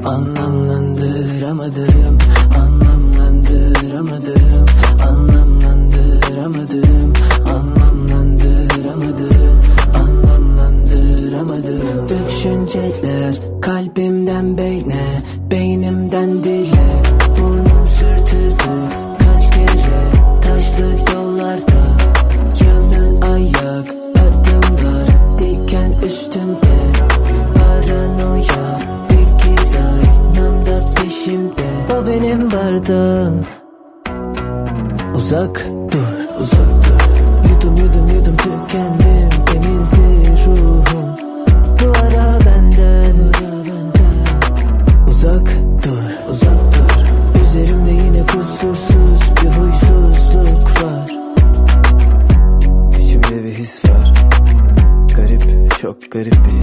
Anlamlandıramadım 0.06 2.18
Anlamlandıramadım 2.58 4.66
Anlamlandıramadım 5.08 7.14
Anlamlandıramadım 7.46 9.58
Anlamlandıramadım. 9.96 12.10
Düşünceler 12.10 13.36
kalbimden 13.62 14.58
beyne 14.58 15.24
Beynimden 15.52 16.44
dile 16.44 17.15
bardağım 32.90 33.46
Uzak 35.16 35.66
dur. 35.92 36.42
Uzak 36.42 36.70
dur. 36.70 37.50
Yudum 37.50 37.76
yudum 37.78 38.08
yudum 38.16 38.38
tükendim. 38.38 39.30
Emildi 39.56 40.32
ruhum. 40.46 41.06
Bu 41.82 41.92
ara 42.00 42.40
benden. 42.46 43.16
Uzak 45.08 45.58
dur 45.84 46.32
uzak 46.32 46.60
dur. 46.60 47.06
Üzerimde 47.42 47.92
yine 47.92 48.22
kusursuz 48.26 49.22
bir 49.44 49.50
huysuzluk 49.50 50.84
var. 50.84 51.16
İçimde 53.00 53.44
bir 53.44 53.54
his 53.54 53.86
var. 53.86 54.14
Garip 55.16 55.72
çok 55.82 56.12
garip 56.12 56.36
bir 56.36 56.55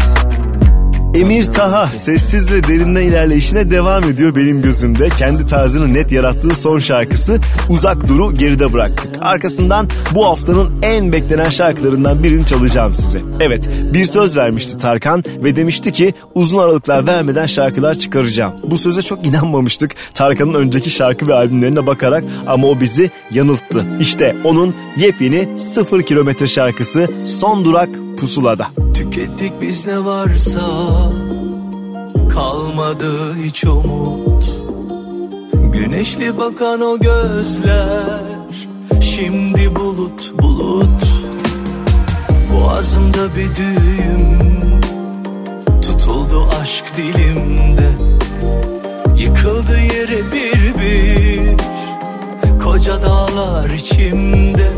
Emir 1.22 1.44
Taha 1.44 1.86
sessiz 1.86 2.52
ve 2.52 2.62
derinden 2.62 3.02
ilerleyişine 3.02 3.70
devam 3.70 4.04
ediyor 4.04 4.36
benim 4.36 4.62
gözümde. 4.62 5.08
Kendi 5.08 5.46
tarzını 5.46 5.94
net 5.94 6.12
yarattığı 6.12 6.54
son 6.54 6.78
şarkısı 6.78 7.38
Uzak 7.68 8.08
Dur'u 8.08 8.34
geride 8.34 8.72
bıraktık. 8.72 9.10
Arkasından 9.20 9.88
bu 10.14 10.26
haftanın 10.26 10.82
en 10.82 11.12
beklenen 11.12 11.50
şarkılarından 11.50 12.22
birini 12.22 12.46
çalacağım 12.46 12.94
size. 12.94 13.20
Evet 13.40 13.68
bir 13.92 14.04
söz 14.04 14.36
vermişti 14.36 14.78
Tarkan 14.78 15.24
ve 15.44 15.56
demişti 15.56 15.92
ki 15.92 16.14
uzun 16.34 16.58
aralıklar 16.58 17.06
vermeden 17.06 17.46
şarkılar 17.46 17.94
çıkaracağım. 17.94 18.52
Bu 18.70 18.78
söze 18.78 19.02
çok 19.02 19.26
inanmamıştık 19.26 19.94
Tarkan'ın 20.14 20.54
önceki 20.54 20.90
şarkı 20.90 21.28
ve 21.28 21.34
albümlerine 21.34 21.86
bakarak 21.86 22.24
ama 22.46 22.68
o 22.68 22.80
bizi 22.80 23.10
yanılttı. 23.30 23.86
İşte 24.00 24.36
onun 24.44 24.74
yepyeni 24.96 25.58
sıfır 25.58 26.02
kilometre 26.02 26.46
şarkısı 26.46 27.08
Son 27.24 27.64
Durak 27.64 27.88
Pusula'da. 28.20 28.91
Tükettik 29.12 29.52
biz 29.60 29.86
ne 29.86 30.04
varsa. 30.04 30.60
Kalmadı 32.34 33.34
hiç 33.44 33.64
umut. 33.64 34.50
Güneşli 35.72 36.38
bakan 36.38 36.80
o 36.80 36.98
gözler. 36.98 38.22
Şimdi 39.00 39.76
bulut 39.76 40.32
bulut. 40.42 41.02
Boğazımda 42.52 43.36
bir 43.36 43.56
düğüm. 43.56 44.38
Tutuldu 45.82 46.46
aşk 46.62 46.84
dilimde. 46.96 47.90
Yıkıldı 49.16 49.78
yere 49.80 50.32
bir 50.32 50.74
bir. 50.74 51.56
Koca 52.64 53.02
dağlar 53.02 53.70
içimde 53.70 54.72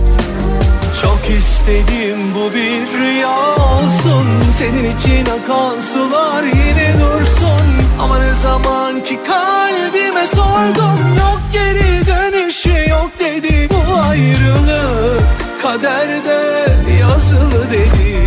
çok 1.03 1.30
istedim 1.38 2.18
bu 2.34 2.53
bir 2.55 2.99
rüya 2.99 3.55
olsun. 3.55 4.26
Senin 4.59 4.97
için 4.97 5.26
akan 5.26 5.80
sular 5.80 6.42
yine 6.45 6.95
dursun. 7.01 7.66
Ama 8.01 8.18
ne 8.18 8.34
zaman 8.34 8.95
ki 9.05 9.20
kalbime 9.26 10.26
sordum 10.26 11.16
Yok 11.18 11.40
geri 11.53 12.07
dönüşü 12.07 12.90
yok 12.90 13.11
dedi. 13.18 13.68
Bu 13.70 13.95
ayrılık 14.09 15.22
kaderde 15.62 16.64
yazılı 17.01 17.70
dedi. 17.70 18.24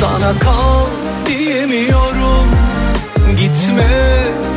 Sana 0.00 0.32
kal 0.38 0.86
diyemiyorum 1.26 2.48
Gitme 3.36 3.88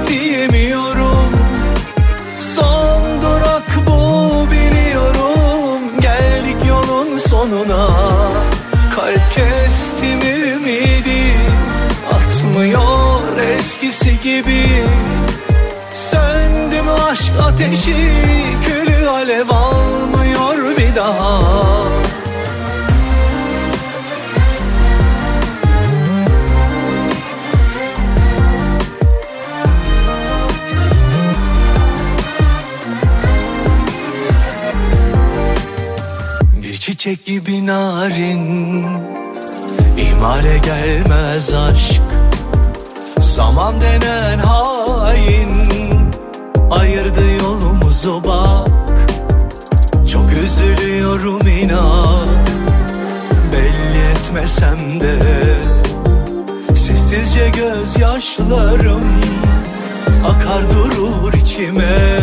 diyemiyorum 0.07 0.96
sonuna 7.57 7.87
Kalp 8.95 9.31
kestim 9.35 10.21
ümidi? 10.21 11.33
Atmıyor 12.13 13.37
eskisi 13.59 14.21
gibi. 14.21 14.65
Söndü 15.93 16.81
mü 16.81 16.91
aşk 16.91 17.33
ateşi? 17.47 18.11
Külü 18.65 19.07
alev 19.07 19.49
almıyor 19.49 20.77
bir 20.77 20.95
daha 20.95 21.96
çiçek 36.97 37.25
gibi 37.25 37.65
narin. 37.65 38.85
İhmale 39.97 40.57
gelmez 40.57 41.53
aşk. 41.53 42.01
Zaman 43.21 43.81
denen 43.81 44.39
hain. 44.39 45.51
Ayırdı 46.71 47.21
yolumuzu 47.43 48.23
bak. 48.25 48.67
Çok 50.11 50.31
üzülüyorum 50.43 51.47
inan. 51.47 52.27
Belli 53.53 54.11
etmesem 54.11 54.99
de 54.99 55.15
Sessizce 56.75 57.49
gözyaşlarım 57.49 59.03
Akar 60.25 60.63
durur 60.71 61.33
içime 61.33 62.19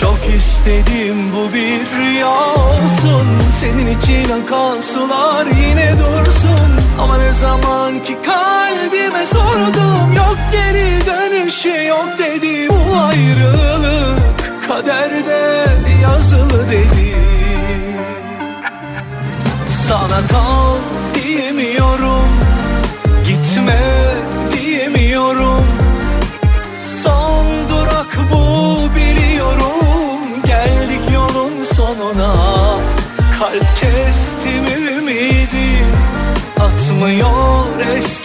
çok 0.00 0.34
istedim 0.36 1.16
bu 1.36 1.54
bir 1.54 1.98
rüya 1.98 2.28
olsun. 2.54 3.26
Senin 3.60 3.98
için 3.98 4.24
akan 4.30 4.80
sular 4.80 5.46
yine 5.46 5.92
dursun. 5.98 6.70
Ama 7.00 7.18
ne 7.18 7.32
zaman 7.32 7.94
ki 7.94 8.18
kalbime 8.26 9.26
sordum 9.26 10.12
Yok 10.16 10.38
geri 10.52 11.06
dönüşü 11.06 11.86
yok 11.86 12.08
dedi 12.18 12.68
Bu 12.70 12.96
ayrılık. 12.96 14.20
Kaderde 14.68 15.64
yazılı 16.02 16.70
dedi. 16.70 17.14
Sana 19.68 20.26
kal 20.30 20.76
diyemiyorum 21.14 22.43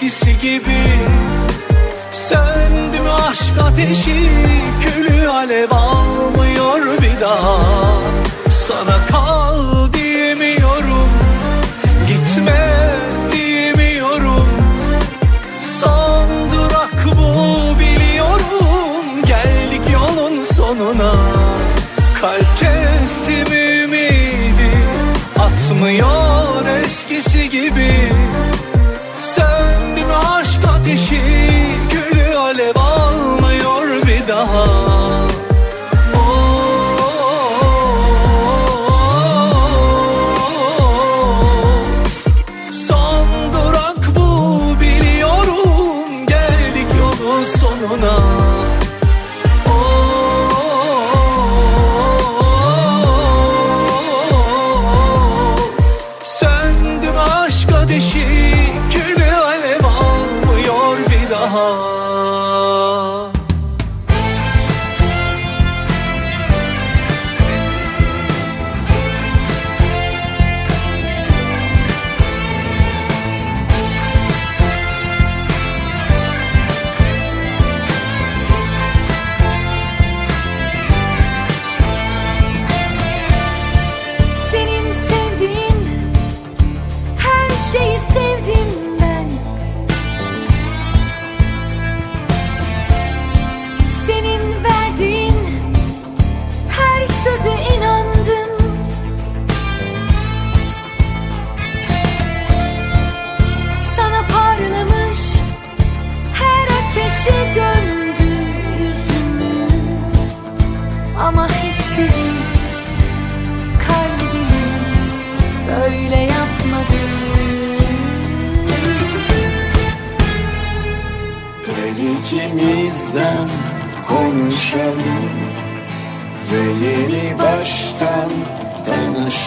eskisi 0.10 0.40
gibi 0.40 0.82
Söndü 2.12 3.02
mü 3.02 3.10
aşk 3.30 3.58
ateşi 3.64 4.30
Külü 4.82 5.30
alev 5.30 5.72
almıyor 5.72 7.02
bir 7.02 7.20
daha. 7.20 7.60
Sana 8.50 8.98
kal 9.12 9.29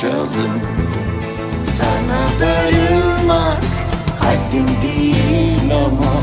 tanışalım 0.03 0.61
Sana 1.67 2.41
darılmak 2.41 3.65
haddim 4.21 4.67
değil 4.83 5.75
ama 5.87 6.15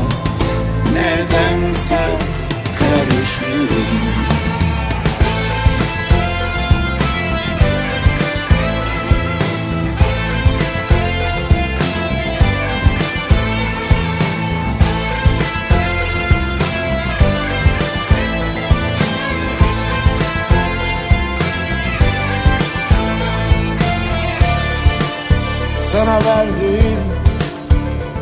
Nedense 0.92 1.98
Sana 26.10 26.24
verdiğim 26.24 26.98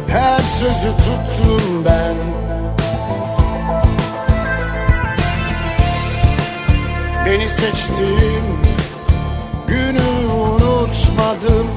her 0.09 0.41
sözü 0.41 0.91
tuttum 0.91 1.85
ben. 1.85 2.17
Beni 7.27 7.49
seçtiğin 7.49 8.45
günü 9.69 10.31
unutmadım. 10.33 11.69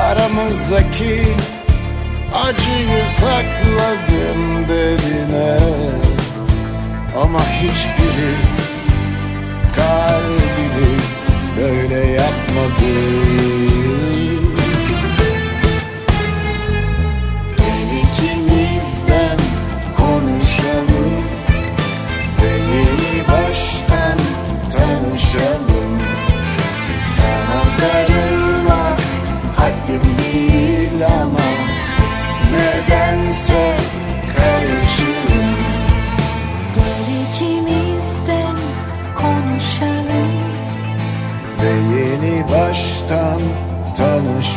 Aramızdaki 0.00 1.22
acıyı 2.34 3.06
sakladım 3.06 4.68
derine. 4.68 5.58
Ama 7.22 7.40
hiçbiri 7.40 8.34
kalbimi 9.76 10.47
böyle 11.58 12.06
yapmadı 12.06 12.92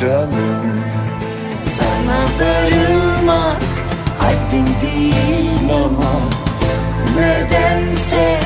tanışalım 0.02 0.84
Sana 1.66 2.26
darılmak 2.39 3.62
haddim 4.20 4.66
değil 4.82 5.74
ama 5.74 6.14
Nedense 7.18 8.39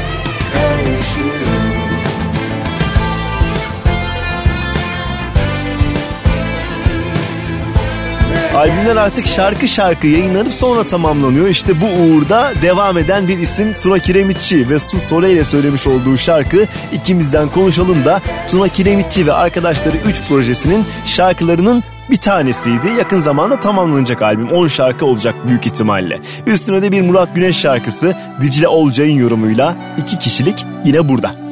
karışırım 0.53 1.55
Albümler 8.55 8.95
artık 8.95 9.27
şarkı 9.27 9.67
şarkı 9.67 10.07
yayınlanıp 10.07 10.53
sonra 10.53 10.83
tamamlanıyor. 10.83 11.47
İşte 11.47 11.81
bu 11.81 11.85
uğurda 11.85 12.53
devam 12.61 12.97
eden 12.97 13.27
bir 13.27 13.39
isim 13.39 13.73
Tuna 13.73 13.99
Kiremitçi 13.99 14.69
ve 14.69 14.79
Su 14.79 14.99
Sole 14.99 15.31
ile 15.31 15.45
söylemiş 15.45 15.87
olduğu 15.87 16.17
şarkı 16.17 16.67
ikimizden 16.93 17.47
konuşalım 17.49 18.05
da 18.05 18.21
Tuna 18.49 18.67
Kiremitçi 18.67 19.27
ve 19.27 19.33
arkadaşları 19.33 19.97
3 19.97 20.27
projesinin 20.29 20.85
şarkılarının 21.15 21.83
bir 22.09 22.15
tanesiydi. 22.15 22.87
Yakın 22.97 23.19
zamanda 23.19 23.59
tamamlanacak 23.59 24.21
albüm. 24.21 24.47
10 24.47 24.67
şarkı 24.67 25.05
olacak 25.05 25.35
büyük 25.47 25.65
ihtimalle. 25.65 26.21
Üstüne 26.47 26.81
de 26.81 26.91
bir 26.91 27.01
Murat 27.01 27.35
Güneş 27.35 27.57
şarkısı 27.57 28.15
Dicle 28.41 28.67
Olcay'ın 28.67 29.17
yorumuyla 29.17 29.75
iki 29.97 30.19
kişilik 30.19 30.65
yine 30.85 31.09
burada. 31.09 31.44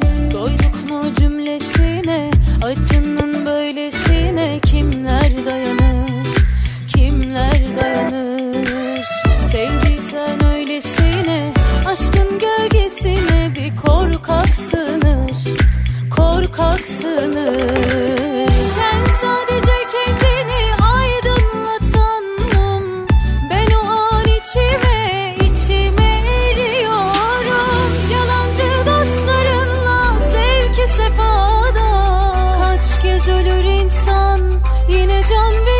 Can 35.28 35.52
veriyorum 35.52 35.73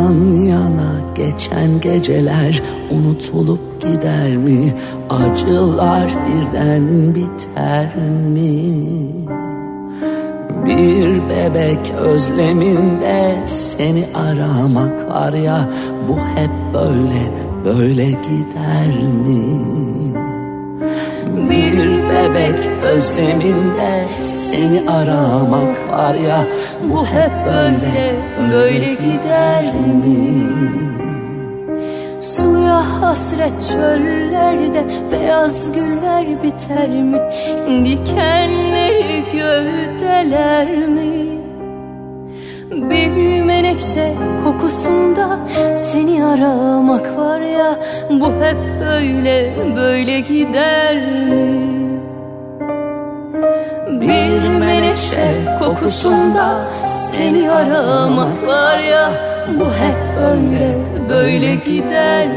Yan 0.00 0.32
yana 0.32 0.92
geçen 1.14 1.80
geceler 1.80 2.62
unutulup 2.90 3.82
gider 3.82 4.36
mi? 4.36 4.72
Acılar 5.10 6.10
birden 6.26 7.14
biter 7.14 7.96
mi? 8.34 8.74
Bir 10.66 11.28
bebek 11.28 11.92
özleminde 11.98 13.42
seni 13.46 14.04
aramak 14.14 15.08
var 15.08 15.32
ya 15.32 15.68
Bu 16.08 16.16
hep 16.16 16.50
böyle 16.74 17.22
böyle 17.64 18.04
gider 18.04 19.02
mi? 19.24 19.60
Bir 21.50 21.78
bebek 22.08 22.58
özleminde 22.82 24.08
seni 24.20 24.90
aramak 24.90 25.90
var 25.92 26.14
ya 26.14 26.44
Bu 26.82 27.06
hep 27.06 27.32
böyle 27.46 28.29
böyle 28.52 28.90
gider 28.90 29.74
mi? 29.74 30.46
Suya 32.20 33.02
hasret 33.02 33.52
çöllerde 33.72 34.84
beyaz 35.12 35.72
güller 35.72 36.42
biter 36.42 36.88
mi? 36.88 37.18
Dikenleri 37.84 39.24
gövdeler 39.32 40.88
mi? 40.88 41.40
Bir 42.70 43.42
menekşe 43.42 44.14
kokusunda 44.44 45.38
seni 45.76 46.24
aramak 46.24 47.16
var 47.16 47.40
ya 47.40 47.80
Bu 48.10 48.26
hep 48.26 48.56
böyle 48.80 49.56
böyle 49.76 50.20
gider 50.20 50.96
mi? 50.96 51.69
Bir 54.00 54.48
menekşe 54.48 55.34
kokusunda 55.58 56.64
seni 56.86 57.50
aramak 57.50 58.46
var 58.46 58.78
ya 58.78 59.12
Bu 59.60 59.64
hep 59.64 59.96
böyle 60.20 60.78
böyle 61.08 61.54
gider? 61.54 62.28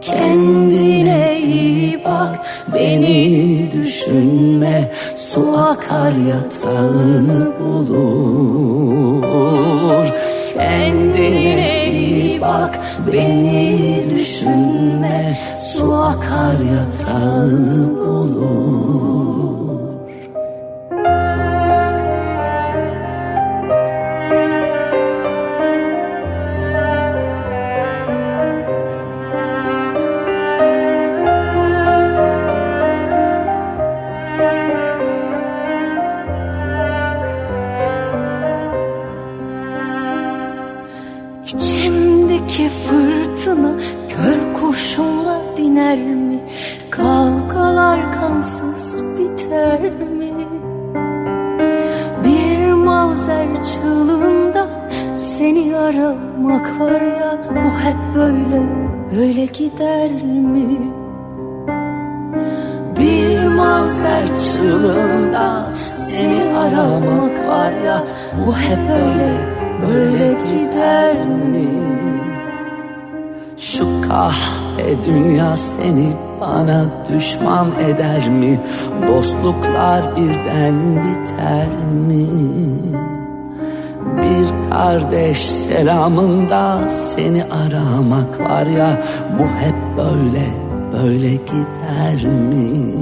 Kendine 0.00 1.40
iyi 1.40 2.04
bak 2.04 2.46
beni 2.74 3.70
düşünme 3.72 4.92
Su 5.16 5.58
akar 5.58 6.12
yatağını 6.12 7.52
bulur 7.60 8.82
Kendine 10.54 11.61
bak 12.42 12.80
beni 13.12 14.06
düşünme. 14.10 15.38
Su 15.56 15.94
akar 15.94 16.56
yatağını 16.60 17.98
bulur 17.98 19.21
seni 55.42 55.76
aramak 55.76 56.80
var 56.80 57.00
ya 57.00 57.38
Bu 57.50 57.70
hep 57.84 57.96
böyle 58.14 58.62
böyle 59.16 59.44
gider 59.44 60.10
mi? 60.22 60.78
Bir 62.98 63.44
mavzer 63.44 64.26
çığlığında 64.26 65.72
seni 66.06 66.58
aramak 66.58 67.48
var 67.48 67.72
ya 67.72 68.04
Bu 68.46 68.56
hep 68.56 68.78
böyle 68.88 69.32
böyle 69.88 70.32
gider 70.32 71.26
mi? 71.26 71.68
Şu 73.56 73.86
kahpe 74.08 75.02
dünya 75.04 75.56
seni 75.56 76.12
bana 76.40 76.84
düşman 77.08 77.66
eder 77.80 78.28
mi? 78.28 78.60
Dostluklar 79.08 80.16
birden 80.16 80.76
biter 81.04 81.68
mi? 82.08 83.11
Bir 84.16 84.70
kardeş 84.70 85.38
selamında 85.38 86.90
seni 86.90 87.44
aramak 87.44 88.40
var 88.40 88.66
ya 88.66 89.02
Bu 89.38 89.44
hep 89.44 89.74
böyle 89.96 90.46
böyle 90.92 91.30
gider 91.34 92.24
mi? 92.24 92.94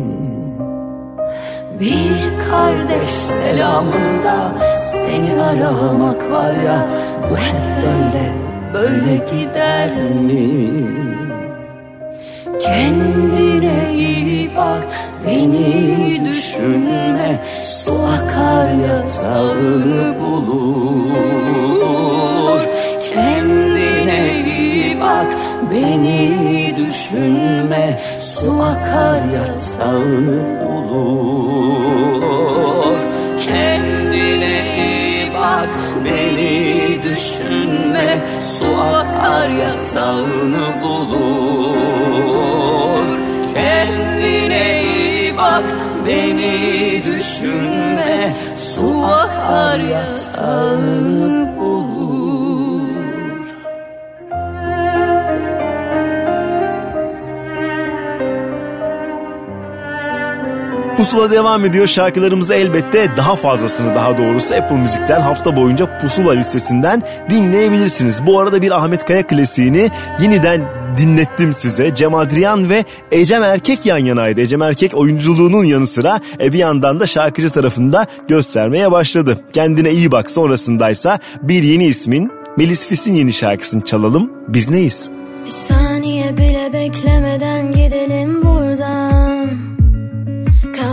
Bir 1.80 2.48
kardeş 2.50 3.10
selamında 3.10 4.52
seni 4.76 5.42
aramak 5.42 6.30
var 6.30 6.54
ya 6.54 6.86
Bu 7.30 7.36
hep 7.36 7.84
böyle 7.86 8.32
böyle 8.74 9.16
gider 9.16 9.90
mi? 10.12 10.70
Kendine 12.60 13.94
iyi 13.94 14.50
bak 14.56 14.86
beni 15.26 16.24
düşünme 16.24 17.44
Su 17.62 17.92
akar 17.92 18.68
yatağını 18.68 20.20
bulur. 20.20 21.80
Kendine 23.14 24.42
iyi 24.44 25.00
bak 25.00 25.32
beni 25.70 26.74
düşünme 26.76 28.00
Su 28.18 28.62
akar 28.62 29.20
yatağını 29.34 30.40
bulur. 30.64 31.40
Kendine 33.46 34.76
iyi 34.76 35.34
bak 35.34 35.68
beni 36.04 37.02
düşünme 37.02 38.18
Su 38.40 38.80
akar 38.80 39.48
yatağını 39.48 40.82
bulur 40.82 41.59
beni 46.10 47.02
düşünme 47.04 48.36
Su 48.56 49.04
akar 49.04 49.78
yatağını 49.78 51.58
bulur 51.58 51.79
Pusula 61.00 61.30
devam 61.30 61.64
ediyor. 61.64 61.86
Şarkılarımızı 61.86 62.54
elbette 62.54 63.08
daha 63.16 63.36
fazlasını 63.36 63.94
daha 63.94 64.18
doğrusu 64.18 64.54
Apple 64.54 64.76
Müzik'ten 64.76 65.20
hafta 65.20 65.56
boyunca 65.56 65.98
Pusula 66.00 66.32
listesinden 66.32 67.02
dinleyebilirsiniz. 67.30 68.26
Bu 68.26 68.40
arada 68.40 68.62
bir 68.62 68.70
Ahmet 68.70 69.04
Kaya 69.04 69.26
klasiğini 69.26 69.90
yeniden 70.22 70.68
dinlettim 70.98 71.52
size. 71.52 71.94
Cem 71.94 72.14
Adrian 72.14 72.70
ve 72.70 72.84
Ecem 73.12 73.42
Erkek 73.42 73.86
yan 73.86 73.98
yanaydı. 73.98 74.40
Ecem 74.40 74.62
Erkek 74.62 74.94
oyunculuğunun 74.94 75.64
yanı 75.64 75.86
sıra 75.86 76.20
e, 76.40 76.52
bir 76.52 76.58
yandan 76.58 77.00
da 77.00 77.06
şarkıcı 77.06 77.50
tarafında 77.50 78.06
göstermeye 78.28 78.92
başladı. 78.92 79.38
Kendine 79.52 79.90
iyi 79.90 80.12
bak 80.12 80.30
sonrasındaysa 80.30 81.18
bir 81.42 81.62
yeni 81.62 81.86
ismin 81.86 82.30
Melis 82.56 82.86
Fis'in 82.86 83.14
yeni 83.14 83.32
şarkısını 83.32 83.84
çalalım. 83.84 84.32
Biz 84.48 84.70
neyiz? 84.70 85.10
Bir 85.44 85.50
saniye 85.50 86.36
bile 86.36 86.70
beklemeden 86.72 87.72
gidelim 87.72 88.34
buradan 88.42 88.49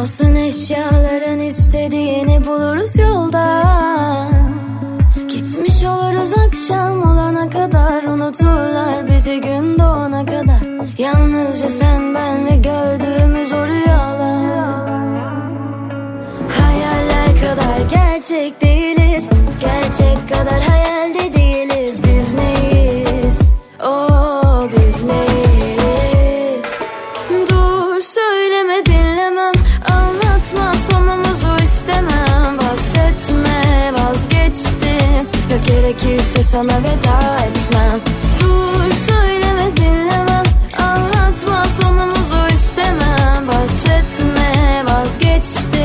Kalsın 0.08 0.36
eşyaların 0.36 1.40
istediğini 1.40 2.46
buluruz 2.46 2.96
yolda 2.98 3.64
Gitmiş 5.30 5.84
oluruz 5.84 6.34
akşam 6.48 7.02
olana 7.02 7.50
kadar 7.50 8.04
Unuturlar 8.04 9.08
bizi 9.08 9.42
gün 9.42 9.80
doğana 9.80 10.26
kadar. 10.26 10.88
Yalnızca 10.98 11.70
sen 11.70 12.16
ben 12.16 12.46
ve 12.46 12.56
gördüğümüz 12.56 13.54
o 13.54 13.68
rüyalar. 13.68 14.88
Hayaller 16.60 17.36
kadar 17.42 17.80
gerçek 17.90 18.62
değiliz 18.62 19.30
Gerçek 19.60 20.30
kadar 20.30 20.62
hayalde 20.62 21.07
gerekirse 35.98 36.44
sana 36.44 36.78
veda 36.78 37.38
etmem. 37.40 38.00
Dur 38.42 38.92
söyleme 38.92 39.78
dinlemem. 39.78 40.44
Anlatma 40.78 41.64
sonumuzu 41.64 42.54
istemem. 42.54 43.48
Bahsetme 43.48 44.84
vazgeçtim 44.86 45.77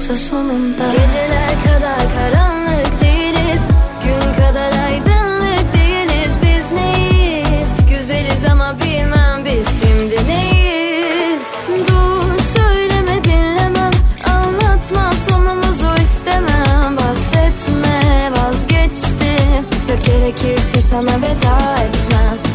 yoksa 0.00 0.16
sonunda. 0.16 0.84
Geceler 0.92 1.54
kadar 1.64 2.14
karanlık 2.14 3.02
değiliz. 3.02 3.62
Gün 4.04 4.44
kadar 4.44 4.72
aydınlık 4.84 5.74
değiliz. 5.74 6.38
Biz 6.42 6.72
neyiz? 6.72 7.68
Güzeliz 7.90 8.44
ama 8.50 8.76
bilmem 8.78 9.44
biz 9.44 9.68
şimdi 9.80 10.16
neyiz? 10.28 11.42
Dur 11.88 12.42
söyleme 12.58 13.24
dinlemem 13.24 13.92
Anlatma 14.24 15.12
sonumuzu 15.12 16.02
istemem. 16.02 16.96
Bahsetme 16.96 18.32
vazgeçtim. 18.36 19.64
Ya 19.88 19.94
gerekirse 20.06 20.82
sana 20.82 21.16
veda 21.16 21.76
etmem 21.82 22.49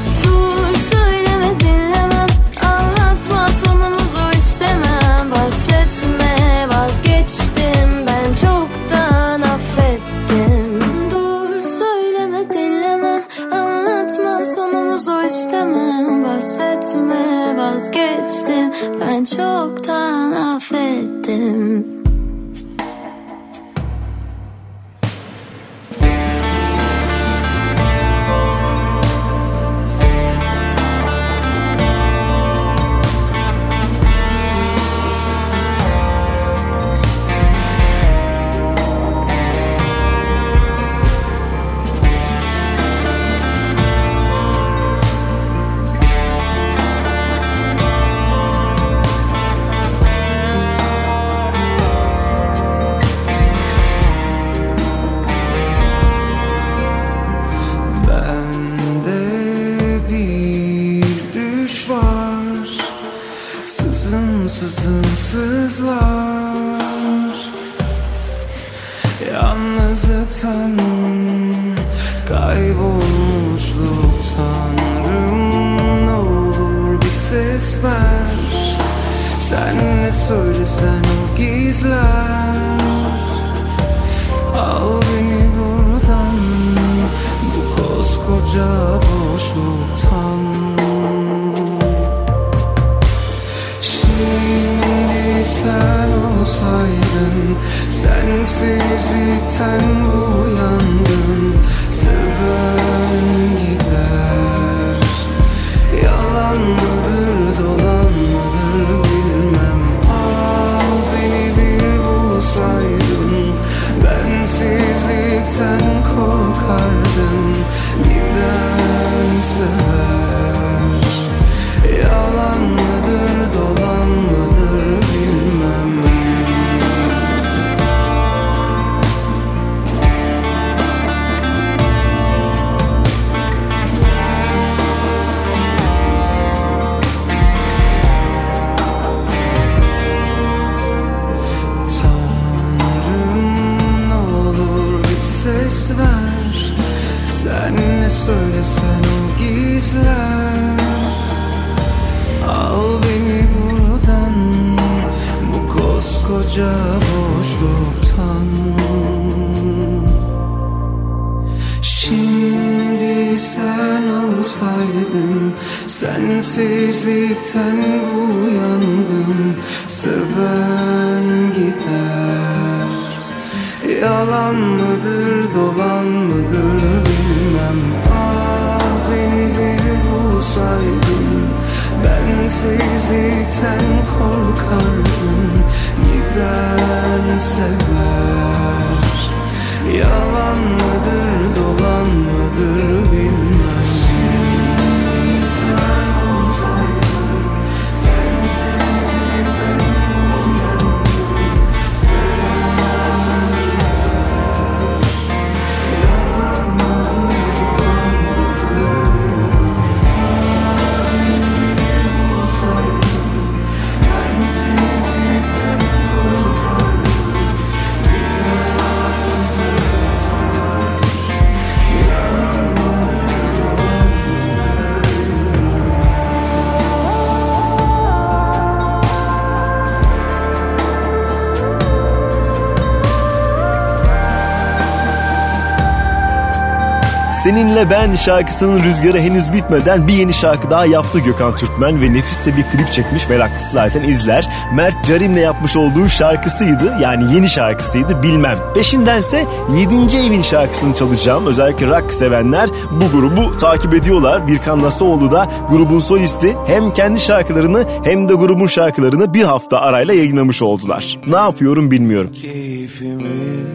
Seninle 237.76 237.90
Ben 237.90 238.16
şarkısının 238.16 238.84
rüzgarı 238.84 239.20
henüz 239.20 239.54
bitmeden 239.54 240.08
bir 240.08 240.14
yeni 240.14 240.34
şarkı 240.34 240.70
daha 240.70 240.86
yaptı 240.86 241.20
Gökhan 241.20 241.56
Türkmen 241.56 242.02
ve 242.02 242.14
nefis 242.14 242.46
de 242.46 242.58
bir 242.58 242.64
klip 242.64 242.94
çekmiş 242.94 243.30
meraklısı 243.30 243.72
zaten 243.72 244.04
izler. 244.04 244.50
Mert 244.76 245.06
Carim'le 245.06 245.38
yapmış 245.38 245.76
olduğu 245.76 246.10
şarkısıydı 246.10 246.98
yani 247.02 247.36
yeni 247.36 247.50
şarkısıydı 247.50 248.24
bilmem. 248.24 248.58
Peşindense 248.76 249.46
7. 249.78 250.18
evin 250.18 250.42
şarkısını 250.42 250.96
çalacağım. 250.96 251.46
Özellikle 251.46 251.88
rock 251.88 252.14
sevenler 252.14 252.70
bu 252.92 253.20
grubu 253.20 253.58
takip 253.58 253.94
ediyorlar. 253.94 254.48
Birkan 254.48 254.82
Nasoğlu 254.82 255.32
da 255.32 255.48
grubun 255.70 256.00
solisti 256.00 256.56
hem 256.68 256.94
kendi 256.94 257.20
şarkılarını 257.20 257.86
hem 258.04 258.30
de 258.30 258.34
grubun 258.34 258.68
şarkılarını 258.68 259.34
bir 259.34 259.44
hafta 259.44 259.80
arayla 259.80 260.14
yayınlamış 260.14 260.62
oldular. 260.62 261.20
Ne 261.28 261.38
yapıyorum 261.38 261.92
bilmiyorum. 261.92 262.32
Keyfimi 262.34 263.66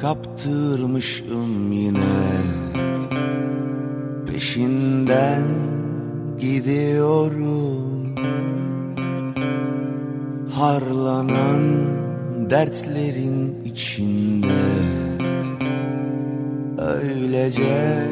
kaptırmışım 0.00 1.72
yine 1.72 2.69
Peşinden 4.40 5.48
gidiyorum. 6.38 8.14
Harlanan 10.52 11.62
dertlerin 12.50 13.64
içinde 13.64 14.66
Öylece 16.78 18.08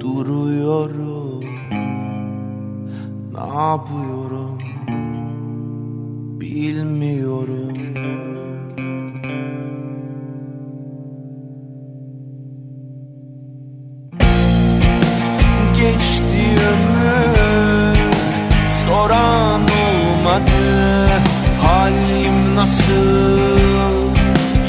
duruyorum. 0.00 1.44
Ne 3.32 3.60
yapıyorum 3.60 4.58
bilmiyorum 6.40 7.87
olmadı 20.46 21.22
Halim 21.62 22.56
nasıl, 22.56 23.38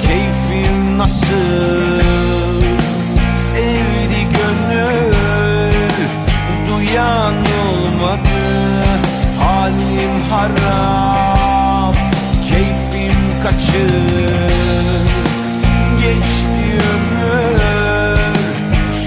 keyfim 0.01 0.97
nasıl? 0.97 2.01
Sevdi 3.51 4.27
gönül 4.33 5.13
duyan 6.67 7.33
olmadı. 7.35 8.39
Halim 9.39 10.21
harap, 10.29 11.95
keyfim 12.49 13.19
kaçır. 13.43 14.49
Geçti 16.01 16.79
ömür 16.93 17.49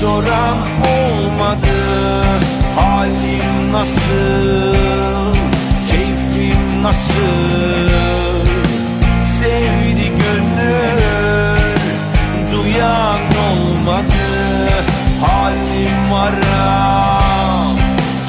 soran 0.01 0.56
olmadı. 0.97 1.78
Halim 2.76 3.72
nasıl, 3.72 4.76
nasıl? 6.82 7.92
Sevdi 9.24 10.09
gönül 10.09 11.76
duyan 12.52 13.20
olmadı. 13.20 14.24
Halim 15.20 16.12
harap, 16.12 17.78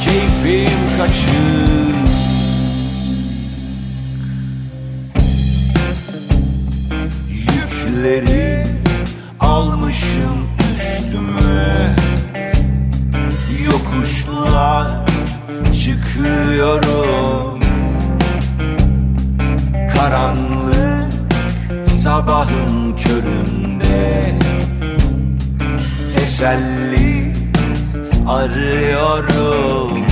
keyfim 0.04 0.98
kaçır 0.98 1.94
Yükleri 7.30 8.66
almışım 9.40 10.48
üstüme. 10.74 11.96
Yokuşlar 13.66 14.88
çıkıyorum 15.84 17.43
Karanlık 20.14 21.88
sabahın 21.88 22.96
köründe. 22.96 24.24
Teselli 26.16 27.34
arıyorum 28.28 30.06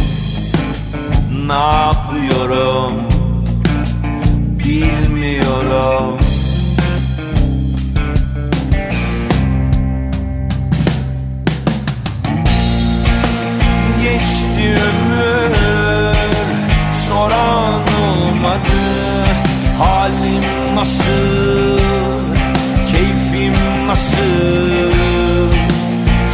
Ne 1.47 1.53
yapıyorum 1.53 2.93
bilmiyorum. 4.59 6.17
Geçti 14.01 14.75
ömür 14.75 15.55
soran 17.07 17.81
olmadı 17.81 19.20
Halim 19.81 20.75
nasıl, 20.75 21.79
keyfim 22.91 23.53
nasıl? 23.87 24.93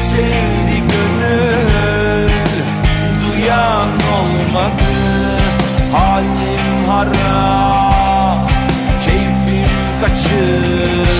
Sevdi 0.09 0.83
gönül 0.91 2.31
duyan 3.23 3.89
olmadı. 3.89 4.93
Halim 5.91 6.89
harap, 6.89 8.51
keyfim 9.05 9.69
kaçır 10.01 11.16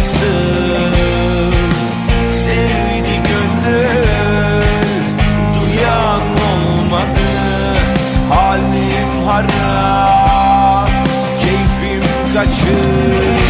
nasıl 0.00 1.52
Sevdi 2.30 3.22
duyan 5.54 6.20
olmadı 6.20 7.30
Halim 8.30 9.26
harap, 9.26 10.90
keyfim 11.40 12.02
kaçır 12.34 13.49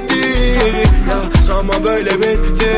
gitti 0.00 0.88
Ya 1.08 1.42
sanma 1.42 1.84
böyle 1.84 2.10
bitti. 2.18 2.70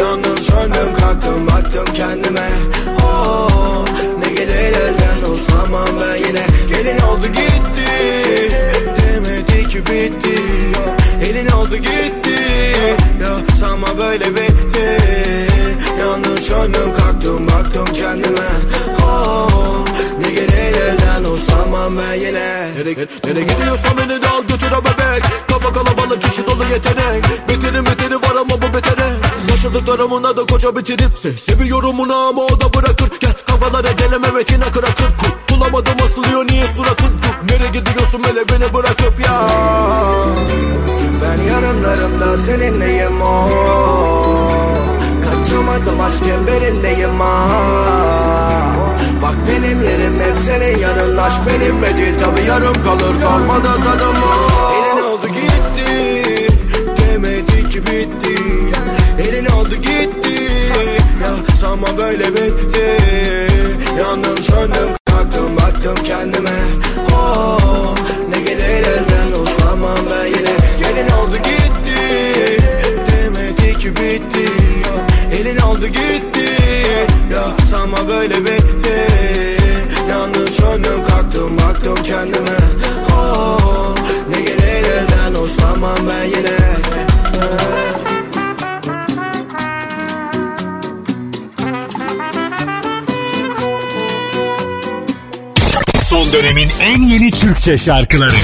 Yandım 0.00 0.38
söndüm 0.38 0.94
kalktım 1.00 1.46
baktım 1.46 1.94
kendime. 1.94 2.48
Oh, 3.04 3.84
Ne 4.18 4.32
gelir 4.32 4.54
elden 4.54 5.30
uslanmam 5.32 5.88
ben 6.00 6.16
yine. 6.28 6.46
Gelin 6.68 6.98
oldu 6.98 7.26
gitti. 7.26 7.90
Demedi 8.96 9.68
ki 9.68 9.78
bitti. 9.78 10.40
Elin 11.22 11.46
oldu 11.48 11.76
gitti. 11.76 12.40
Ya 13.22 13.56
sanma 13.56 13.98
böyle 13.98 14.30
bitti. 14.30 14.98
Yandım 16.00 16.38
söndüm 16.38 16.94
kalktım 16.98 17.46
baktım 17.46 17.84
kendime 17.94 18.48
uslanmam 21.70 21.98
ben 21.98 22.14
yine. 22.14 22.74
Nereye, 22.76 23.08
nereye 23.24 23.42
gidiyorsan 23.42 23.92
beni 23.98 24.22
de 24.22 24.28
al 24.28 24.42
götür 24.42 24.70
o 24.72 24.84
bebek. 24.84 25.22
Kafa 25.48 25.72
kalabalık 25.72 26.22
kişi 26.22 26.46
dolu 26.46 26.64
yetenek. 26.72 27.24
Beterin 27.48 27.86
beteri 27.86 28.14
var 28.14 28.36
ama 28.40 28.54
bu 28.62 28.74
betere. 28.74 29.08
Yaşadıklarımına 29.50 30.36
da 30.36 30.46
koca 30.46 30.76
bitirip 30.76 31.18
se. 31.18 31.32
Seviyorum 31.32 31.98
bunu 31.98 32.14
ama 32.14 32.42
o 32.42 32.60
da 32.60 32.74
bırakır. 32.74 33.10
Gel 33.20 33.32
kafalara 33.46 33.98
deneme 33.98 34.30
metine 34.30 34.70
kırakır. 34.70 35.10
Bulamadım 35.50 35.94
asılıyor 36.04 36.46
niye 36.46 36.66
suratın 36.66 37.10
Nereye 37.50 37.68
gidiyorsun 37.68 38.22
hele 38.24 38.48
beni 38.48 38.74
bırakıp 38.74 39.20
ya? 39.26 39.48
Ben 41.22 41.42
yarınlarımda 41.42 42.36
seninleyim 42.36 43.22
oh. 43.22 44.26
Kaçamadım 45.24 46.00
aşk 46.00 46.24
çemberindeyim 46.24 47.20
ah. 47.20 48.99
Bak 49.22 49.34
benim 49.48 49.82
yerim 49.84 50.20
hep 50.20 50.36
senin 50.38 50.78
yanın. 50.78 51.16
Aşk 51.16 51.38
benimle 51.46 51.96
değil 51.96 52.14
tabi 52.20 52.40
yarım 52.48 52.82
kalır. 52.84 53.20
Kalmadı 53.22 53.68
tadım 53.84 54.16
oh. 54.24 54.72
Elin 54.76 55.02
oldu 55.04 55.26
gitti 55.26 56.46
Demedi 56.98 57.68
ki 57.68 57.82
bitti. 57.86 58.42
Elin 59.18 59.46
oldu 59.46 59.74
gitti 59.74 60.42
Ya 61.22 61.56
sanma 61.56 61.86
böyle 61.98 62.28
bitti. 62.34 62.96
Yandım 63.98 64.38
söndüm 64.38 64.88
kalktım 65.04 65.56
baktım 65.56 65.94
kendime. 66.04 66.58
Oh, 67.14 67.94
Ne 68.30 68.40
gelir 68.40 68.64
elden 68.86 69.42
uslanmam 69.42 69.98
ben 70.10 70.26
yine. 70.26 70.50
Gelin 70.78 71.08
oldu 71.10 71.36
gitti 71.36 72.58
Demedi 73.06 73.78
ki 73.78 73.90
bitti. 73.96 74.50
Elin 75.40 75.58
oldu 75.58 75.86
gitti 75.86 76.50
Ya 77.32 77.66
sanma 77.70 78.08
böyle 78.08 78.40
bitti 78.44 78.69
kendime. 82.20 82.56
Oh, 83.12 83.94
Ne 84.30 84.40
gelir 84.40 84.84
elden 84.84 85.34
uslanmam 85.34 85.98
ben 86.08 86.24
yine. 86.24 86.60
Son 96.08 96.32
dönemin 96.32 96.68
en 96.80 97.02
yeni 97.02 97.30
Türkçe 97.30 97.78
şarkıları 97.78 98.36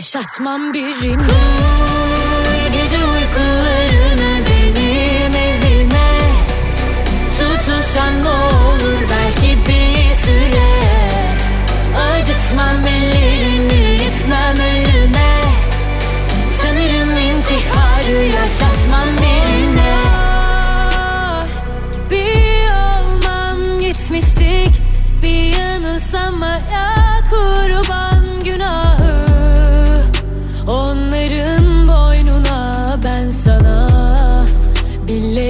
yaşatmam 0.00 0.74
birine 0.74 1.16
Kur 1.16 2.72
gece 2.72 2.96
uykularını 2.96 4.46
benim 4.46 5.34
evime 5.34 6.10
Tutunsan 7.38 8.24
ne 8.24 8.49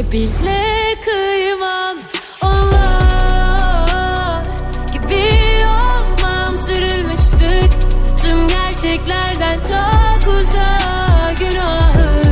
Bile 0.00 0.94
kıymam 1.04 1.98
Onlar 2.42 4.44
gibi 4.92 5.28
olmam. 5.66 6.56
Sürülmüştük 6.56 7.70
Tüm 8.22 8.48
gerçeklerden 8.48 9.58
çok 9.58 10.34
uzak 10.34 11.38
günahı. 11.38 12.22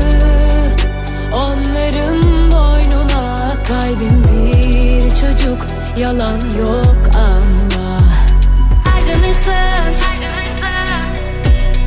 Onların 1.32 2.51
boynuna 2.51 3.55
kalbim 3.69 4.24
bir 4.24 5.11
çocuk 5.11 5.66
Yalan 5.99 6.40
yok 6.59 6.97
anla 7.15 8.01
harcanırsın 8.85 9.95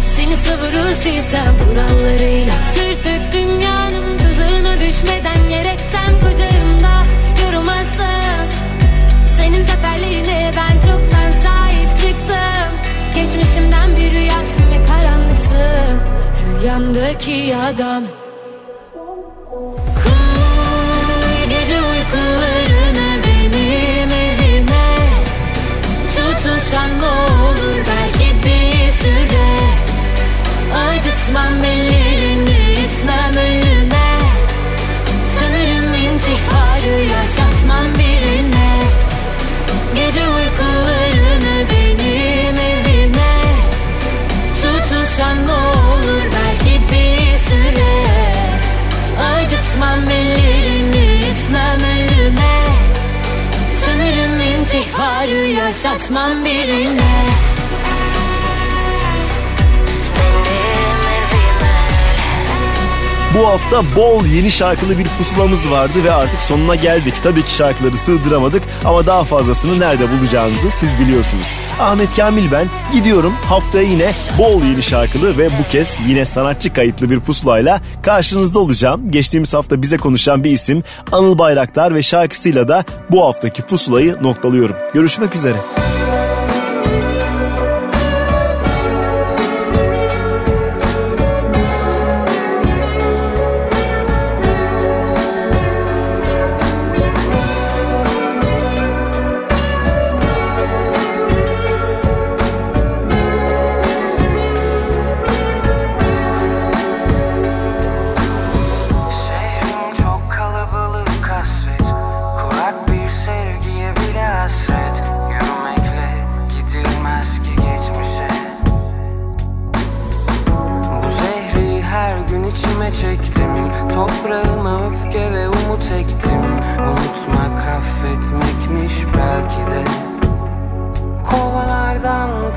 Seni 0.02 0.36
savurur 0.36 0.94
silsem 0.94 1.54
kurallarıyla. 1.66 2.54
Sürtük 2.74 3.34
dünyanın 3.34 4.18
tuzağına 4.20 4.80
düşmeden 4.80 5.50
Rüyamdaki 16.62 17.56
adam 17.58 18.04
yaşatmam 55.84 56.46
birine 56.46 57.11
Bu 63.38 63.48
hafta 63.48 63.96
bol 63.96 64.26
yeni 64.26 64.52
şarkılı 64.52 64.98
bir 64.98 65.08
pusulamız 65.18 65.72
vardı 65.72 66.04
ve 66.04 66.12
artık 66.12 66.42
sonuna 66.42 66.76
geldik. 66.76 67.14
Tabii 67.24 67.44
ki 67.44 67.54
şarkıları 67.54 67.98
sığdıramadık 67.98 68.64
ama 68.86 69.06
daha 69.06 69.24
fazlasını 69.24 69.80
nerede 69.80 70.12
bulacağınızı 70.12 70.72
siz 70.72 71.00
biliyorsunuz. 71.00 71.58
Ahmet 71.80 72.16
Kamil 72.16 72.52
ben 72.52 72.68
gidiyorum 72.94 73.34
haftaya 73.46 73.84
yine 73.84 74.14
bol 74.38 74.64
yeni 74.64 74.84
şarkılı 74.84 75.38
ve 75.38 75.50
bu 75.60 75.68
kez 75.70 75.98
yine 76.08 76.26
sanatçı 76.26 76.74
kayıtlı 76.74 77.10
bir 77.10 77.20
pusulayla 77.20 77.82
karşınızda 78.04 78.60
olacağım. 78.60 79.12
Geçtiğimiz 79.12 79.54
hafta 79.54 79.82
bize 79.82 79.98
konuşan 79.98 80.44
bir 80.44 80.52
isim 80.52 80.84
Anıl 81.12 81.38
Bayraktar 81.38 81.96
ve 81.96 82.04
şarkısıyla 82.04 82.68
da 82.68 82.84
bu 83.12 83.26
haftaki 83.26 83.62
pusulayı 83.62 84.18
noktalıyorum. 84.22 84.76
Görüşmek 84.94 85.36
üzere. 85.36 85.58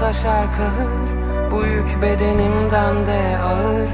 Taşar 0.04 0.46
kahır 0.56 1.50
Bu 1.50 1.64
yük 1.64 2.02
bedenimden 2.02 3.06
de 3.06 3.38
ağır. 3.38 3.88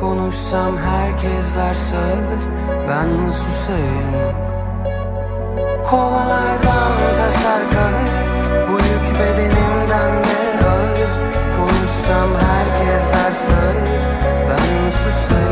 Konuşsam 0.00 0.76
herkesler 0.78 1.74
sağır. 1.74 2.42
Ben 2.88 3.30
susayım. 3.30 4.12
Kovalardan 5.90 6.92
taşar 7.18 7.62
kahır 7.74 8.68
Bu 8.68 8.72
yük 8.72 9.18
bedenimden 9.20 10.24
de 10.24 10.66
ağır. 10.66 11.10
Konuşsam 11.56 12.28
herkesler 12.40 13.32
sağır. 13.32 14.02
Ben 14.50 14.90
susayım 14.90 15.43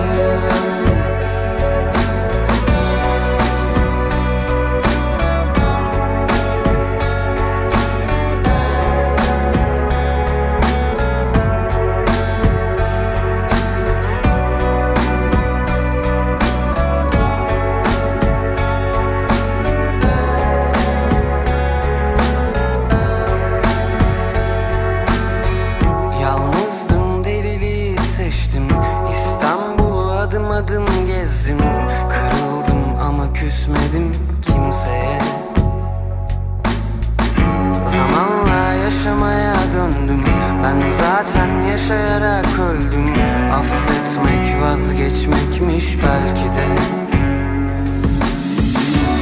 yaşayarak 41.93 42.59
öldüm. 42.59 43.15
Affetmek 43.53 44.63
vazgeçmekmiş 44.63 45.99
belki 45.99 46.49
de. 46.57 46.67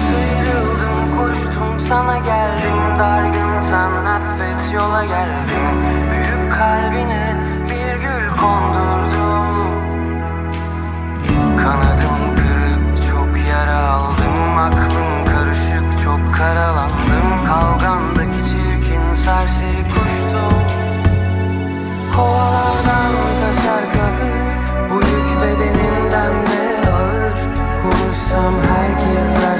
Sıyrıldım 0.06 1.18
koştum 1.18 1.80
sana 1.88 2.18
geldim. 2.18 2.98
Dargınsan 2.98 4.04
affet 4.04 4.74
yola 4.74 5.04
geldim. 5.04 5.84
Büyük 6.10 6.52
kalbine 6.52 7.36
bir 7.66 8.00
gül 8.00 8.30
kondurdum. 8.40 9.46
Kanadım 11.56 12.36
kırık 12.36 13.06
çok 13.10 13.48
yara 13.48 13.78
aldım. 13.88 14.58
Aklım 14.58 15.24
karışık 15.26 16.04
çok 16.04 16.34
karalandım. 16.34 17.46
Kavgandaki 17.46 18.44
çirkin 18.50 19.14
serseri 19.14 19.79
Kovalardan 22.16 23.12
taşar 23.40 23.84
kahır 23.94 24.90
Bu 24.90 24.94
yük 24.94 25.40
bedenimden 25.42 26.46
de 26.46 26.90
ağır. 26.90 27.34
Konuşsam 27.82 28.54
herkesler 28.62 29.59